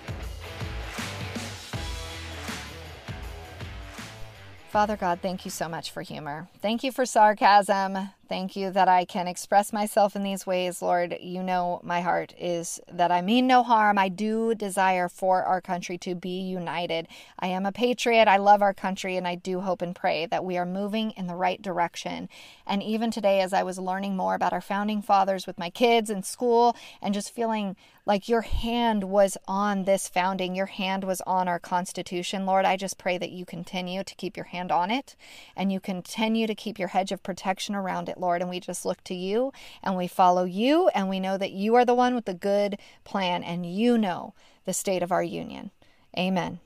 Father 4.70 4.96
God, 4.96 5.20
thank 5.20 5.44
you 5.44 5.50
so 5.50 5.68
much 5.68 5.90
for 5.90 6.02
humor. 6.02 6.48
Thank 6.60 6.84
you 6.84 6.92
for 6.92 7.04
sarcasm. 7.04 8.10
Thank 8.30 8.54
you 8.54 8.70
that 8.70 8.86
I 8.86 9.06
can 9.06 9.26
express 9.26 9.72
myself 9.72 10.14
in 10.14 10.22
these 10.22 10.46
ways, 10.46 10.80
Lord. 10.80 11.16
You 11.20 11.42
know 11.42 11.80
my 11.82 12.00
heart 12.00 12.32
is 12.38 12.78
that 12.86 13.10
I 13.10 13.22
mean 13.22 13.48
no 13.48 13.64
harm. 13.64 13.98
I 13.98 14.08
do 14.08 14.54
desire 14.54 15.08
for 15.08 15.42
our 15.42 15.60
country 15.60 15.98
to 15.98 16.14
be 16.14 16.40
united. 16.40 17.08
I 17.40 17.48
am 17.48 17.66
a 17.66 17.72
patriot. 17.72 18.28
I 18.28 18.36
love 18.36 18.62
our 18.62 18.72
country, 18.72 19.16
and 19.16 19.26
I 19.26 19.34
do 19.34 19.62
hope 19.62 19.82
and 19.82 19.96
pray 19.96 20.26
that 20.26 20.44
we 20.44 20.56
are 20.56 20.64
moving 20.64 21.10
in 21.16 21.26
the 21.26 21.34
right 21.34 21.60
direction. 21.60 22.28
And 22.68 22.84
even 22.84 23.10
today, 23.10 23.40
as 23.40 23.52
I 23.52 23.64
was 23.64 23.80
learning 23.80 24.16
more 24.16 24.36
about 24.36 24.52
our 24.52 24.60
founding 24.60 25.02
fathers 25.02 25.48
with 25.48 25.58
my 25.58 25.68
kids 25.68 26.08
in 26.08 26.22
school 26.22 26.76
and 27.02 27.12
just 27.12 27.34
feeling 27.34 27.74
like 28.06 28.28
your 28.28 28.40
hand 28.40 29.04
was 29.04 29.36
on 29.46 29.84
this 29.84 30.08
founding, 30.08 30.54
your 30.54 30.66
hand 30.66 31.04
was 31.04 31.20
on 31.22 31.48
our 31.48 31.58
Constitution, 31.58 32.46
Lord. 32.46 32.64
I 32.64 32.76
just 32.76 32.96
pray 32.96 33.18
that 33.18 33.30
you 33.30 33.44
continue 33.44 34.02
to 34.02 34.14
keep 34.14 34.36
your 34.36 34.46
hand 34.46 34.72
on 34.72 34.90
it 34.90 35.16
and 35.54 35.70
you 35.70 35.80
continue 35.80 36.46
to 36.46 36.54
keep 36.54 36.78
your 36.78 36.88
hedge 36.88 37.12
of 37.12 37.22
protection 37.22 37.74
around 37.74 38.08
it, 38.08 38.18
Lord. 38.20 38.40
And 38.40 38.50
we 38.50 38.60
just 38.60 38.84
look 38.84 39.02
to 39.04 39.14
you 39.14 39.52
and 39.82 39.96
we 39.96 40.06
follow 40.06 40.44
you 40.44 40.88
and 40.88 41.08
we 41.08 41.20
know 41.20 41.38
that 41.38 41.52
you 41.52 41.74
are 41.74 41.84
the 41.84 41.94
one 41.94 42.14
with 42.14 42.26
the 42.26 42.34
good 42.34 42.78
plan 43.04 43.42
and 43.42 43.66
you 43.66 43.98
know 43.98 44.34
the 44.64 44.72
state 44.72 45.02
of 45.02 45.10
our 45.10 45.22
union. 45.22 45.70
Amen. 46.16 46.60